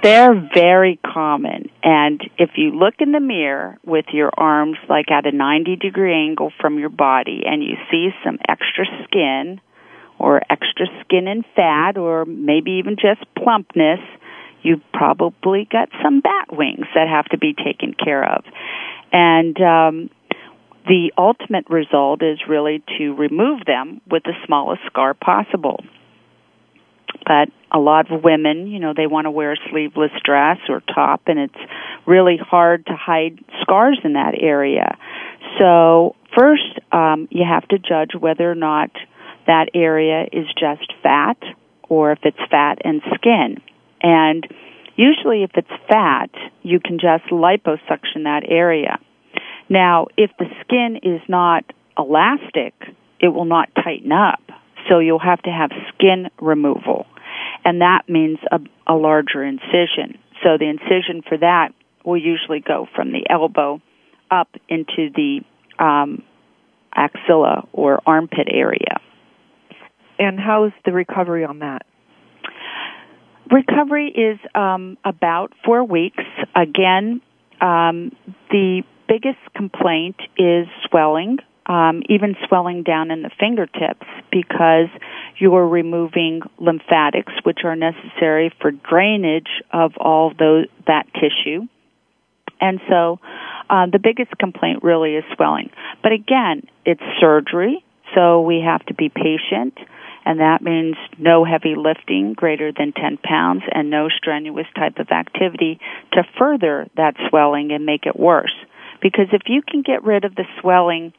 They're 0.01 0.49
very 0.55 0.99
common. 1.05 1.69
And 1.83 2.19
if 2.39 2.51
you 2.55 2.71
look 2.71 2.95
in 2.97 3.11
the 3.11 3.19
mirror 3.19 3.77
with 3.85 4.05
your 4.11 4.31
arms 4.35 4.77
like 4.89 5.11
at 5.11 5.27
a 5.27 5.31
90 5.31 5.75
degree 5.75 6.15
angle 6.15 6.51
from 6.59 6.79
your 6.79 6.89
body 6.89 7.43
and 7.45 7.61
you 7.61 7.75
see 7.91 8.09
some 8.25 8.39
extra 8.49 8.85
skin 9.03 9.61
or 10.17 10.41
extra 10.49 10.87
skin 11.05 11.27
and 11.27 11.45
fat 11.55 11.95
or 11.95 12.25
maybe 12.25 12.71
even 12.71 12.95
just 12.95 13.23
plumpness, 13.35 13.99
you've 14.63 14.83
probably 14.93 15.67
got 15.69 15.89
some 16.03 16.21
bat 16.21 16.47
wings 16.51 16.85
that 16.95 17.07
have 17.07 17.25
to 17.25 17.37
be 17.37 17.53
taken 17.53 17.93
care 17.93 18.23
of. 18.23 18.43
And 19.11 19.59
um, 19.61 20.09
the 20.87 21.11
ultimate 21.17 21.69
result 21.69 22.21
is 22.23 22.39
really 22.47 22.83
to 22.97 23.13
remove 23.13 23.65
them 23.65 24.01
with 24.09 24.23
the 24.23 24.33
smallest 24.45 24.81
scar 24.87 25.13
possible. 25.13 25.83
But 27.25 27.49
a 27.71 27.79
lot 27.79 28.11
of 28.11 28.23
women, 28.23 28.67
you 28.67 28.79
know, 28.79 28.93
they 28.95 29.07
want 29.07 29.25
to 29.25 29.31
wear 29.31 29.53
a 29.53 29.57
sleeveless 29.69 30.11
dress 30.23 30.57
or 30.69 30.81
top, 30.93 31.23
and 31.27 31.39
it's 31.39 31.71
really 32.05 32.37
hard 32.37 32.85
to 32.87 32.93
hide 32.95 33.39
scars 33.61 33.99
in 34.03 34.13
that 34.13 34.33
area. 34.39 34.97
So 35.59 36.15
first, 36.37 36.79
um, 36.91 37.27
you 37.29 37.45
have 37.47 37.67
to 37.69 37.77
judge 37.77 38.11
whether 38.19 38.49
or 38.49 38.55
not 38.55 38.91
that 39.47 39.69
area 39.73 40.25
is 40.31 40.47
just 40.59 40.93
fat 41.03 41.37
or 41.89 42.11
if 42.13 42.19
it's 42.23 42.39
fat 42.49 42.79
and 42.83 43.01
skin. 43.15 43.57
And 44.01 44.47
usually 44.95 45.43
if 45.43 45.51
it's 45.55 45.67
fat, 45.87 46.29
you 46.63 46.79
can 46.79 46.99
just 46.99 47.31
liposuction 47.31 48.23
that 48.23 48.43
area. 48.47 48.99
Now, 49.69 50.07
if 50.17 50.31
the 50.37 50.45
skin 50.61 50.99
is 51.03 51.21
not 51.27 51.63
elastic, 51.97 52.73
it 53.19 53.29
will 53.29 53.45
not 53.45 53.69
tighten 53.75 54.11
up. 54.11 54.41
So 54.89 54.99
you'll 54.99 55.19
have 55.19 55.41
to 55.43 55.49
have 55.49 55.69
skin 55.93 56.29
removal. 56.41 57.05
And 57.63 57.81
that 57.81 58.01
means 58.09 58.39
a, 58.51 58.59
a 58.91 58.95
larger 58.95 59.43
incision. 59.43 60.17
So 60.43 60.57
the 60.57 60.67
incision 60.67 61.21
for 61.27 61.37
that 61.37 61.69
will 62.03 62.17
usually 62.17 62.59
go 62.59 62.87
from 62.95 63.11
the 63.11 63.27
elbow 63.29 63.79
up 64.31 64.49
into 64.67 65.09
the 65.15 65.41
um, 65.77 66.23
axilla 66.93 67.67
or 67.73 68.01
armpit 68.05 68.47
area. 68.51 68.99
And 70.17 70.39
how's 70.39 70.71
the 70.85 70.91
recovery 70.91 71.45
on 71.45 71.59
that? 71.59 71.83
Recovery 73.49 74.09
is 74.09 74.39
um, 74.55 74.97
about 75.03 75.53
four 75.65 75.83
weeks. 75.83 76.23
Again, 76.55 77.21
um, 77.59 78.11
the 78.49 78.83
biggest 79.07 79.39
complaint 79.55 80.15
is 80.37 80.67
swelling, 80.89 81.37
um, 81.65 82.01
even 82.09 82.35
swelling 82.47 82.83
down 82.83 83.11
in 83.11 83.23
the 83.23 83.31
fingertips, 83.39 84.07
because 84.31 84.87
you're 85.37 85.67
removing 85.67 86.41
lymphatics, 86.59 87.33
which 87.43 87.59
are 87.63 87.75
necessary 87.75 88.53
for 88.61 88.71
drainage 88.71 89.49
of 89.71 89.93
all 89.97 90.33
those 90.37 90.67
that 90.87 91.07
tissue. 91.13 91.67
And 92.61 92.79
so, 92.87 93.19
uh, 93.69 93.87
the 93.91 93.99
biggest 93.99 94.37
complaint 94.37 94.83
really 94.83 95.15
is 95.15 95.23
swelling. 95.35 95.71
But 96.03 96.11
again, 96.11 96.63
it's 96.85 97.01
surgery, 97.19 97.83
so 98.13 98.41
we 98.41 98.61
have 98.61 98.85
to 98.85 98.93
be 98.93 99.09
patient 99.09 99.77
and 100.25 100.39
that 100.39 100.61
means 100.61 100.95
no 101.17 101.43
heavy 101.43 101.75
lifting 101.75 102.33
greater 102.33 102.71
than 102.71 102.93
10 102.93 103.17
pounds 103.17 103.63
and 103.71 103.89
no 103.89 104.07
strenuous 104.09 104.67
type 104.75 104.97
of 104.97 105.09
activity 105.09 105.79
to 106.13 106.23
further 106.37 106.87
that 106.95 107.15
swelling 107.29 107.71
and 107.71 107.85
make 107.85 108.05
it 108.05 108.19
worse. 108.19 108.53
Because 109.01 109.27
if 109.33 109.41
you 109.47 109.61
can 109.67 109.81
get 109.81 110.03
rid 110.03 110.25
of 110.25 110.35
the 110.35 110.45
swelling 110.59 111.13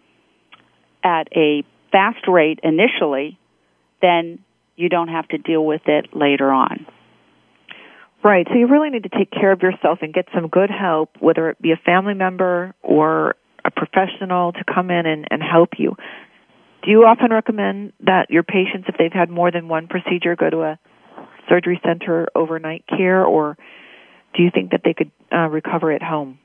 at 1.03 1.27
a 1.37 1.65
fast 1.91 2.29
rate 2.29 2.61
initially, 2.63 3.39
then 4.01 4.39
you 4.77 4.89
don't 4.89 5.09
have 5.09 5.29
to 5.29 5.39
deal 5.39 5.65
with 5.65 5.83
it 5.87 6.15
later 6.15 6.51
on. 6.51 6.87
Right. 8.25 8.47
So 8.49 8.55
you 8.55 8.69
really 8.69 8.91
need 8.91 9.03
to 9.03 9.09
take 9.09 9.33
care 9.33 9.51
of 9.51 9.63
yourself 9.63 9.99
and 10.01 10.15
get 10.15 10.27
some 10.33 10.47
good 10.47 10.71
help, 10.71 11.11
whether 11.19 11.51
it 11.51 11.61
be 11.61 11.73
a 11.73 11.77
family 11.77 12.15
member 12.15 12.73
or 12.81 13.35
a 13.65 13.71
professional 13.71 14.53
to 14.53 14.63
come 14.73 14.91
in 14.91 15.07
and, 15.07 15.27
and 15.29 15.43
help 15.43 15.71
you. 15.77 15.97
Do 16.83 16.91
you 16.91 17.05
often 17.05 17.31
recommend 17.31 17.93
that 18.01 18.31
your 18.31 18.43
patients, 18.43 18.89
if 18.89 18.97
they've 18.99 19.13
had 19.13 19.31
more 19.31 19.51
than 19.51 19.69
one 19.69 19.87
procedure, 19.87 20.35
go 20.35 20.51
to 20.51 20.63
a 20.63 20.79
surgery 21.49 21.81
center 21.85 22.27
overnight 22.35 22.85
care, 22.89 23.25
or 23.25 23.57
do 24.35 24.43
you 24.43 24.51
think 24.53 24.73
that 24.73 24.81
they 24.85 24.95
could 24.95 25.11
uh, 25.33 25.49
recover 25.49 25.93
at 25.93 26.03
home? 26.03 26.39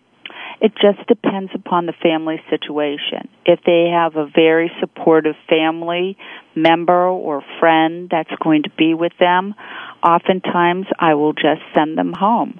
It 0.59 0.73
just 0.73 1.07
depends 1.07 1.51
upon 1.53 1.85
the 1.85 1.93
family 2.03 2.41
situation. 2.49 3.29
If 3.45 3.59
they 3.65 3.89
have 3.91 4.15
a 4.15 4.27
very 4.27 4.71
supportive 4.79 5.35
family 5.47 6.17
member 6.55 7.07
or 7.07 7.43
friend 7.59 8.09
that's 8.09 8.31
going 8.43 8.63
to 8.63 8.71
be 8.77 8.93
with 8.93 9.13
them, 9.19 9.55
oftentimes 10.03 10.87
I 10.99 11.13
will 11.13 11.33
just 11.33 11.61
send 11.75 11.97
them 11.97 12.13
home. 12.13 12.59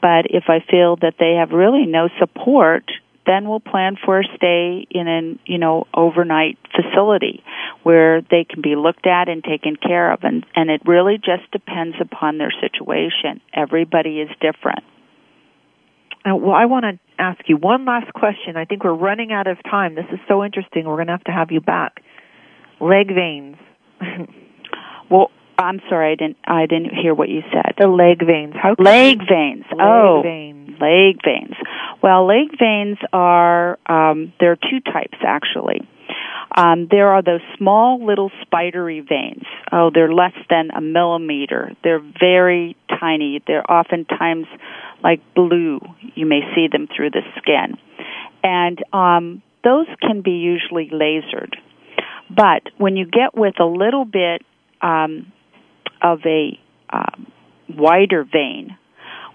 But 0.00 0.26
if 0.30 0.44
I 0.48 0.60
feel 0.70 0.96
that 0.96 1.14
they 1.18 1.34
have 1.38 1.50
really 1.50 1.86
no 1.86 2.08
support, 2.18 2.84
then 3.28 3.48
we'll 3.48 3.60
plan 3.60 3.96
for 4.04 4.20
a 4.20 4.24
stay 4.36 4.86
in 4.90 5.06
an 5.06 5.38
you 5.44 5.58
know 5.58 5.86
overnight 5.94 6.58
facility 6.74 7.44
where 7.82 8.22
they 8.22 8.44
can 8.48 8.62
be 8.62 8.74
looked 8.74 9.06
at 9.06 9.28
and 9.28 9.44
taken 9.44 9.76
care 9.76 10.12
of 10.12 10.20
and 10.22 10.44
and 10.56 10.70
it 10.70 10.80
really 10.86 11.18
just 11.18 11.50
depends 11.52 11.96
upon 12.00 12.38
their 12.38 12.52
situation 12.60 13.40
everybody 13.54 14.20
is 14.20 14.30
different 14.40 14.82
uh, 16.28 16.34
well 16.34 16.54
i 16.54 16.64
want 16.64 16.84
to 16.84 16.98
ask 17.22 17.40
you 17.46 17.56
one 17.56 17.84
last 17.84 18.12
question 18.14 18.56
i 18.56 18.64
think 18.64 18.82
we're 18.82 18.92
running 18.92 19.32
out 19.32 19.46
of 19.46 19.62
time 19.64 19.94
this 19.94 20.06
is 20.12 20.18
so 20.26 20.42
interesting 20.42 20.86
we're 20.86 20.96
going 20.96 21.06
to 21.06 21.12
have 21.12 21.24
to 21.24 21.32
have 21.32 21.50
you 21.50 21.60
back 21.60 22.02
leg 22.80 23.08
veins 23.14 23.56
well 25.10 25.30
I'm 25.60 25.80
sorry, 25.88 26.12
I 26.12 26.14
didn't. 26.14 26.36
I 26.46 26.66
didn't 26.66 26.94
hear 26.94 27.14
what 27.14 27.28
you 27.28 27.42
said. 27.52 27.74
The 27.78 27.88
leg 27.88 28.24
veins. 28.24 28.54
How? 28.54 28.76
Leg 28.78 29.18
veins. 29.28 29.64
Leg 29.72 29.80
oh, 29.80 30.20
veins. 30.22 30.70
leg 30.80 31.18
veins. 31.24 31.56
Well, 32.02 32.26
leg 32.26 32.56
veins 32.58 32.98
are 33.12 33.78
um, 33.86 34.32
there 34.40 34.52
are 34.52 34.56
two 34.56 34.80
types 34.80 35.18
actually. 35.26 35.88
Um, 36.56 36.88
there 36.90 37.08
are 37.08 37.22
those 37.22 37.42
small 37.56 38.04
little 38.04 38.30
spidery 38.42 39.00
veins. 39.00 39.44
Oh, 39.70 39.90
they're 39.92 40.12
less 40.12 40.32
than 40.48 40.70
a 40.70 40.80
millimeter. 40.80 41.72
They're 41.84 42.02
very 42.20 42.76
tiny. 42.98 43.42
They're 43.46 43.70
oftentimes 43.70 44.46
like 45.02 45.20
blue. 45.34 45.80
You 46.14 46.26
may 46.26 46.40
see 46.54 46.68
them 46.70 46.88
through 46.94 47.10
the 47.10 47.22
skin, 47.36 47.76
and 48.42 48.82
um, 48.92 49.42
those 49.62 49.86
can 50.00 50.22
be 50.22 50.32
usually 50.32 50.90
lasered. 50.90 51.54
But 52.34 52.62
when 52.78 52.96
you 52.96 53.06
get 53.06 53.34
with 53.36 53.60
a 53.60 53.64
little 53.64 54.04
bit 54.04 54.42
um, 54.80 55.32
of 56.02 56.20
a 56.24 56.58
um, 56.90 57.26
wider 57.68 58.24
vein 58.24 58.76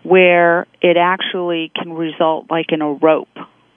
where 0.04 0.68
it 0.82 0.98
actually 0.98 1.72
can 1.76 1.94
result 1.94 2.48
like 2.50 2.68
in 2.70 2.82
a 2.82 2.94
rope. 2.94 3.36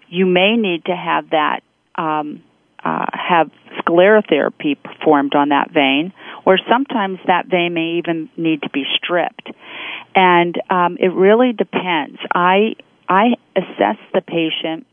You 0.08 0.26
may 0.26 0.56
need 0.56 0.84
to 0.86 0.96
have 0.96 1.30
that 1.30 1.60
um, 1.94 2.42
uh, 2.84 3.06
have 3.12 3.50
sclerotherapy 3.80 4.76
performed 4.82 5.34
on 5.34 5.48
that 5.48 5.70
vein, 5.72 6.12
or 6.44 6.58
sometimes 6.68 7.18
that 7.26 7.46
vein 7.46 7.74
may 7.74 7.98
even 7.98 8.28
need 8.36 8.62
to 8.62 8.70
be 8.70 8.84
stripped. 8.94 9.50
And 10.14 10.60
um, 10.70 10.96
it 11.00 11.12
really 11.12 11.52
depends. 11.52 12.18
I 12.32 12.76
I 13.08 13.34
assess 13.54 13.98
the 14.12 14.20
patient 14.20 14.86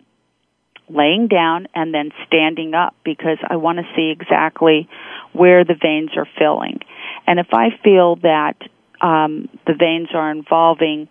laying 0.90 1.28
down 1.28 1.68
and 1.74 1.94
then 1.94 2.12
standing 2.28 2.74
up 2.74 2.96
because 3.04 3.38
I 3.48 3.56
want 3.56 3.80
to 3.80 3.86
see 3.96 4.12
exactly 4.12 4.90
where 5.32 5.64
the 5.64 5.76
veins 5.80 6.12
are 6.16 6.28
filling. 6.38 6.80
And 7.26 7.40
if 7.40 7.48
I 7.54 7.70
feel 7.84 8.18
that 8.18 8.58
um, 9.02 9.50
the 9.66 9.74
veins 9.74 10.10
are 10.14 10.32
involving 10.32 11.10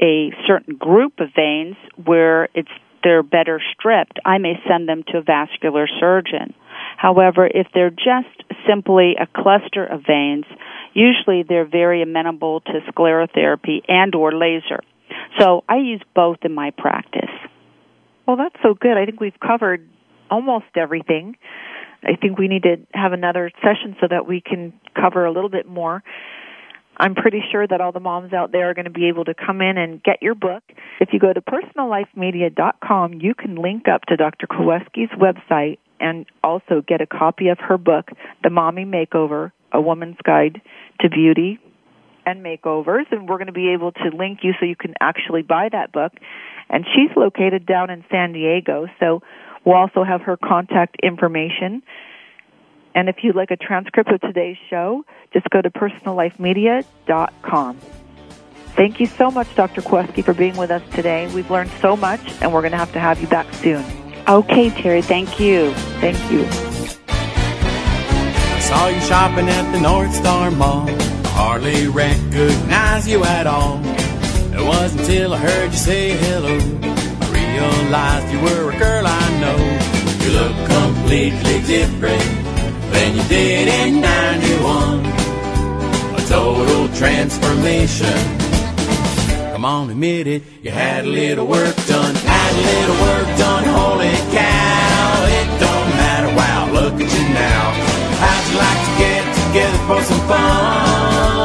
a 0.00 0.30
certain 0.46 0.76
group 0.76 1.14
of 1.20 1.28
veins 1.34 1.76
where 2.04 2.48
it's 2.54 2.70
they're 3.02 3.22
better 3.22 3.60
stripped, 3.72 4.18
I 4.24 4.38
may 4.38 4.54
send 4.68 4.88
them 4.88 5.04
to 5.08 5.18
a 5.18 5.22
vascular 5.22 5.86
surgeon. 6.00 6.54
However, 6.96 7.46
if 7.46 7.68
they're 7.72 7.90
just 7.90 8.42
simply 8.68 9.14
a 9.20 9.26
cluster 9.26 9.84
of 9.84 10.02
veins, 10.04 10.44
usually 10.92 11.44
they're 11.48 11.68
very 11.68 12.02
amenable 12.02 12.62
to 12.62 12.80
sclerotherapy 12.90 13.82
and 13.86 14.14
or 14.14 14.32
laser. 14.32 14.80
So 15.38 15.62
I 15.68 15.76
use 15.76 16.02
both 16.14 16.38
in 16.42 16.52
my 16.52 16.72
practice. 16.76 17.30
Well, 18.26 18.36
that's 18.36 18.56
so 18.62 18.74
good. 18.74 18.96
I 18.96 19.04
think 19.04 19.20
we've 19.20 19.38
covered 19.38 19.88
almost 20.30 20.66
everything. 20.76 21.36
I 22.02 22.16
think 22.16 22.38
we 22.38 22.48
need 22.48 22.64
to 22.64 22.76
have 22.92 23.12
another 23.12 23.50
session 23.62 23.96
so 24.00 24.06
that 24.10 24.26
we 24.26 24.40
can 24.40 24.72
cover 24.94 25.24
a 25.26 25.32
little 25.32 25.50
bit 25.50 25.66
more. 25.66 26.02
I'm 26.98 27.14
pretty 27.14 27.42
sure 27.50 27.66
that 27.66 27.80
all 27.80 27.92
the 27.92 28.00
moms 28.00 28.32
out 28.32 28.52
there 28.52 28.70
are 28.70 28.74
going 28.74 28.86
to 28.86 28.90
be 28.90 29.08
able 29.08 29.24
to 29.26 29.34
come 29.34 29.60
in 29.60 29.76
and 29.76 30.02
get 30.02 30.22
your 30.22 30.34
book. 30.34 30.62
If 31.00 31.10
you 31.12 31.18
go 31.18 31.32
to 31.32 31.40
personallifemedia.com, 31.40 33.14
you 33.14 33.34
can 33.34 33.56
link 33.56 33.88
up 33.88 34.02
to 34.08 34.16
Dr. 34.16 34.46
Kowesky's 34.46 35.10
website 35.18 35.78
and 36.00 36.26
also 36.42 36.82
get 36.86 37.00
a 37.00 37.06
copy 37.06 37.48
of 37.48 37.58
her 37.58 37.78
book, 37.78 38.08
The 38.42 38.50
Mommy 38.50 38.84
Makeover, 38.84 39.52
A 39.72 39.80
Woman's 39.80 40.16
Guide 40.24 40.60
to 41.00 41.08
Beauty 41.08 41.58
and 42.24 42.44
Makeovers. 42.44 43.04
And 43.10 43.28
we're 43.28 43.38
going 43.38 43.46
to 43.46 43.52
be 43.52 43.72
able 43.72 43.92
to 43.92 44.08
link 44.16 44.40
you 44.42 44.52
so 44.58 44.66
you 44.66 44.76
can 44.76 44.94
actually 45.00 45.42
buy 45.42 45.68
that 45.72 45.92
book. 45.92 46.12
And 46.68 46.84
she's 46.94 47.14
located 47.16 47.66
down 47.66 47.90
in 47.90 48.04
San 48.10 48.32
Diego, 48.32 48.86
so 48.98 49.22
we'll 49.64 49.76
also 49.76 50.02
have 50.02 50.22
her 50.22 50.36
contact 50.36 50.96
information. 51.02 51.82
And 52.96 53.08
if 53.10 53.16
you'd 53.22 53.36
like 53.36 53.50
a 53.50 53.56
transcript 53.56 54.10
of 54.10 54.22
today's 54.22 54.56
show, 54.70 55.04
just 55.34 55.50
go 55.50 55.60
to 55.60 55.68
personallifemedia.com. 55.68 57.78
Thank 58.74 59.00
you 59.00 59.06
so 59.06 59.30
much, 59.30 59.54
Dr. 59.54 59.82
Kowesky, 59.82 60.24
for 60.24 60.32
being 60.32 60.56
with 60.56 60.70
us 60.70 60.80
today. 60.94 61.30
We've 61.34 61.50
learned 61.50 61.70
so 61.82 61.94
much, 61.94 62.22
and 62.40 62.54
we're 62.54 62.62
going 62.62 62.72
to 62.72 62.78
have 62.78 62.92
to 62.92 63.00
have 63.00 63.20
you 63.20 63.26
back 63.26 63.52
soon. 63.52 63.84
Okay, 64.26 64.70
Terry, 64.70 65.02
thank 65.02 65.38
you. 65.38 65.74
Thank 66.00 66.16
you. 66.32 66.46
I 67.08 68.60
saw 68.60 68.88
you 68.88 68.98
shopping 69.00 69.46
at 69.46 69.70
the 69.72 69.80
North 69.80 70.14
Star 70.14 70.50
Mall. 70.50 70.88
I 70.88 71.28
Hardly 71.28 71.88
recognize 71.88 73.06
you 73.06 73.22
at 73.24 73.46
all. 73.46 73.78
It 73.84 74.64
wasn't 74.66 75.02
until 75.02 75.34
I 75.34 75.38
heard 75.38 75.70
you 75.70 75.76
say 75.76 76.16
hello. 76.16 76.58
I 77.20 77.28
realized 77.30 78.32
you 78.32 78.40
were 78.40 78.70
a 78.72 78.78
girl 78.78 79.06
I 79.06 79.38
know. 79.38 79.58
You 80.24 80.30
look 80.32 80.56
completely 80.70 81.60
different 81.66 82.45
than 82.96 83.16
you 83.16 83.24
did 83.24 83.68
in 83.68 84.00
91. 84.00 85.04
A 86.16 86.22
total 86.28 86.88
transformation. 86.96 88.16
Come 89.52 89.64
on, 89.64 89.90
admit 89.90 90.26
it. 90.26 90.42
You 90.62 90.70
had 90.70 91.04
a 91.04 91.08
little 91.08 91.46
work 91.46 91.76
done. 91.86 92.14
Had 92.14 92.52
a 92.60 92.64
little 92.72 92.98
work 93.08 93.28
done. 93.44 93.64
Holy 93.64 94.16
cow. 94.32 95.36
It 95.38 95.48
don't 95.64 95.90
matter. 96.00 96.30
Wow, 96.40 96.62
look 96.72 96.94
at 96.94 97.10
you 97.16 97.24
now. 97.44 97.64
How'd 98.22 98.44
you 98.50 98.56
like 98.66 98.82
to 98.88 98.92
get 99.04 99.22
together 99.42 99.80
for 99.88 100.00
some 100.10 100.22
fun? 100.30 101.36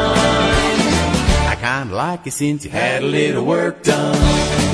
I 1.51 1.55
kinda 1.59 1.95
like 1.95 2.27
it 2.27 2.33
since 2.33 2.63
you 2.65 2.71
had 2.71 3.03
a 3.03 3.05
little 3.05 3.45
work 3.45 3.83
done. 3.83 4.70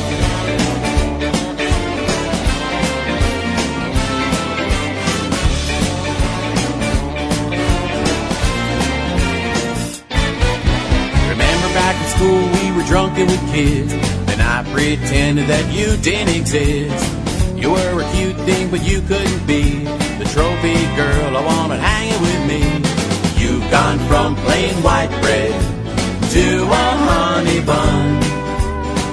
School 12.18 12.50
we 12.58 12.72
were 12.76 12.88
drunken 12.88 13.28
with 13.28 13.42
kids 13.52 13.94
and 13.94 14.42
I 14.42 14.66
pretended 14.74 15.48
that 15.48 15.66
you 15.72 15.98
didn't 15.98 16.36
exist. 16.36 16.98
You 17.56 17.72
were 17.72 18.02
a 18.02 18.12
cute 18.14 18.38
thing 18.48 18.72
but 18.72 18.82
you 18.84 19.02
couldn't 19.02 19.46
be. 19.46 19.86
The 20.22 20.28
trophy 20.34 20.78
girl 20.98 21.38
I 21.38 21.44
wanted 21.46 21.80
hanging 21.80 22.22
with 22.28 22.42
me. 22.52 22.62
You've 23.42 23.70
gone 23.70 24.00
from 24.10 24.36
plain 24.36 24.74
white 24.82 25.14
bread 25.22 25.54
To 26.34 26.46
a 26.82 26.86
honey 27.06 27.62
bun. 27.62 28.18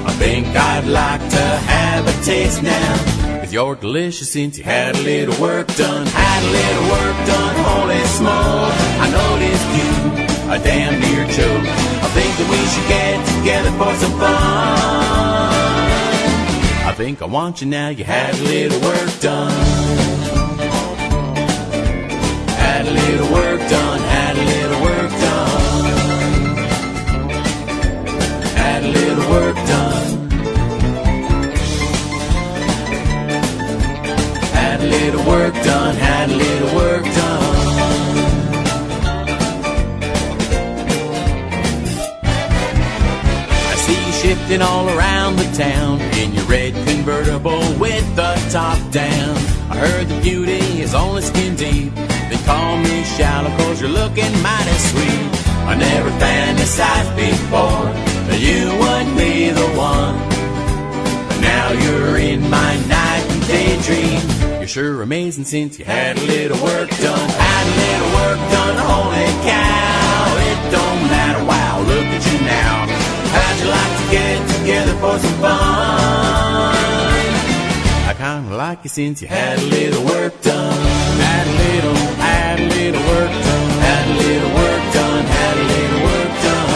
I 0.08 0.12
think 0.22 0.46
I'd 0.56 0.86
like 0.86 1.24
to 1.36 1.46
have 1.72 2.08
a 2.08 2.24
taste 2.24 2.62
now. 2.62 3.40
Cause 3.40 3.52
you're 3.52 3.74
delicious 3.74 4.32
since 4.32 4.56
you 4.56 4.64
had 4.64 4.96
a 4.96 5.02
little 5.02 5.38
work 5.42 5.66
done. 5.76 6.06
Had 6.06 6.42
a 6.42 6.50
little 6.58 6.86
work 6.96 7.16
done, 7.26 7.54
holy 7.68 8.04
smoke 8.18 8.72
I 9.04 9.06
noticed 9.20 9.68
you 9.78 10.24
a 10.54 10.58
damn 10.58 11.00
near 11.00 11.24
choke 11.36 11.93
think 12.14 12.32
that 12.38 12.48
we 12.48 12.60
should 12.72 12.88
get 12.88 13.18
together 13.34 13.72
for 13.78 13.92
some 14.00 14.14
fun. 14.20 15.34
I 16.88 16.92
think 16.96 17.20
I 17.22 17.26
want 17.26 17.60
you 17.60 17.66
now, 17.66 17.88
you 17.88 18.04
had 18.04 18.34
a 18.34 18.42
little 18.42 18.80
work 18.80 19.10
done. 19.20 19.50
Had 22.62 22.86
a 22.86 22.92
little 22.92 23.30
work 23.32 23.60
done, 23.68 24.00
had 24.16 24.36
a 24.36 24.44
little 24.52 24.80
work 24.88 25.10
done. 25.26 25.84
Had 28.62 28.84
a 28.84 28.90
little 28.98 29.28
work 29.36 29.56
done. 29.72 30.30
Had 34.60 34.80
a 34.80 34.86
little 34.86 35.24
work 35.26 35.54
done, 35.64 35.94
had 35.96 36.30
a 36.30 36.36
little 36.36 36.76
work 36.76 37.04
done 37.04 37.23
shifting 44.34 44.62
all 44.62 44.88
around 44.88 45.36
the 45.36 45.44
town 45.52 46.00
in 46.18 46.34
your 46.34 46.44
red 46.44 46.74
convertible 46.86 47.60
with 47.78 48.04
the 48.16 48.34
top 48.50 48.78
down. 48.90 49.36
I 49.70 49.76
heard 49.76 50.08
the 50.08 50.20
beauty 50.20 50.80
is 50.80 50.94
only 50.94 51.22
skin 51.22 51.54
deep. 51.54 51.94
They 51.94 52.40
call 52.44 52.78
me 52.78 53.04
shallow 53.04 53.50
cause 53.58 53.80
you're 53.80 53.90
looking 53.90 54.32
mighty 54.42 54.78
sweet. 54.90 55.30
I 55.70 55.76
never 55.76 56.10
fantasized 56.18 57.14
before 57.16 57.86
that 58.28 58.40
you 58.40 58.62
would 58.82 59.08
be 59.16 59.50
the 59.50 59.68
one. 59.78 60.16
But 61.28 61.40
now 61.40 61.72
you're 61.72 62.16
in 62.18 62.42
my 62.50 62.72
night 62.88 63.24
and 63.28 63.46
daydream. 63.46 64.58
You're 64.58 64.68
sure 64.68 65.02
amazing 65.02 65.44
since 65.44 65.78
you 65.78 65.84
had 65.84 66.18
a 66.18 66.22
little 66.22 66.60
work 66.64 66.90
done. 66.90 67.28
Had 67.30 67.66
a 67.66 67.76
little 67.82 68.10
work 68.18 68.50
done, 68.50 68.76
holy 68.78 69.48
cow. 69.48 69.93
Together 74.64 74.94
for 74.94 75.18
some 75.18 75.38
fun? 75.42 76.74
I 78.10 78.14
kinda 78.16 78.56
like 78.56 78.78
you 78.84 78.88
since 78.88 79.20
you 79.20 79.28
had 79.28 79.58
a 79.58 79.66
little 79.76 80.04
work 80.04 80.40
done. 80.40 80.80
Had 81.20 81.46
a 81.46 81.54
little, 81.64 81.96
had 82.28 82.60
a 82.60 82.68
little 82.76 83.04
work 83.12 83.32
done. 83.48 83.70
Had 83.86 84.04
a 84.08 84.16
little 84.24 84.52
work 84.60 84.82
done, 84.98 85.24
had 85.36 85.56
a 85.62 85.66
little 85.74 86.02
work 86.08 86.32
done. 86.46 86.68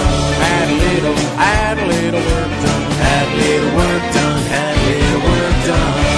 Had 0.45 0.69
a 0.69 0.77
little, 0.85 1.17
had 1.45 1.79
a 1.79 1.87
little 1.95 2.25
work 2.31 2.53
done. 2.65 2.85
Had 3.07 3.27
a 3.33 3.37
little 3.43 3.73
work 3.81 4.05
done, 4.17 4.43
had 4.55 4.75
a 4.77 4.85
little 4.91 5.23
work 5.31 5.57
done. 5.67 6.18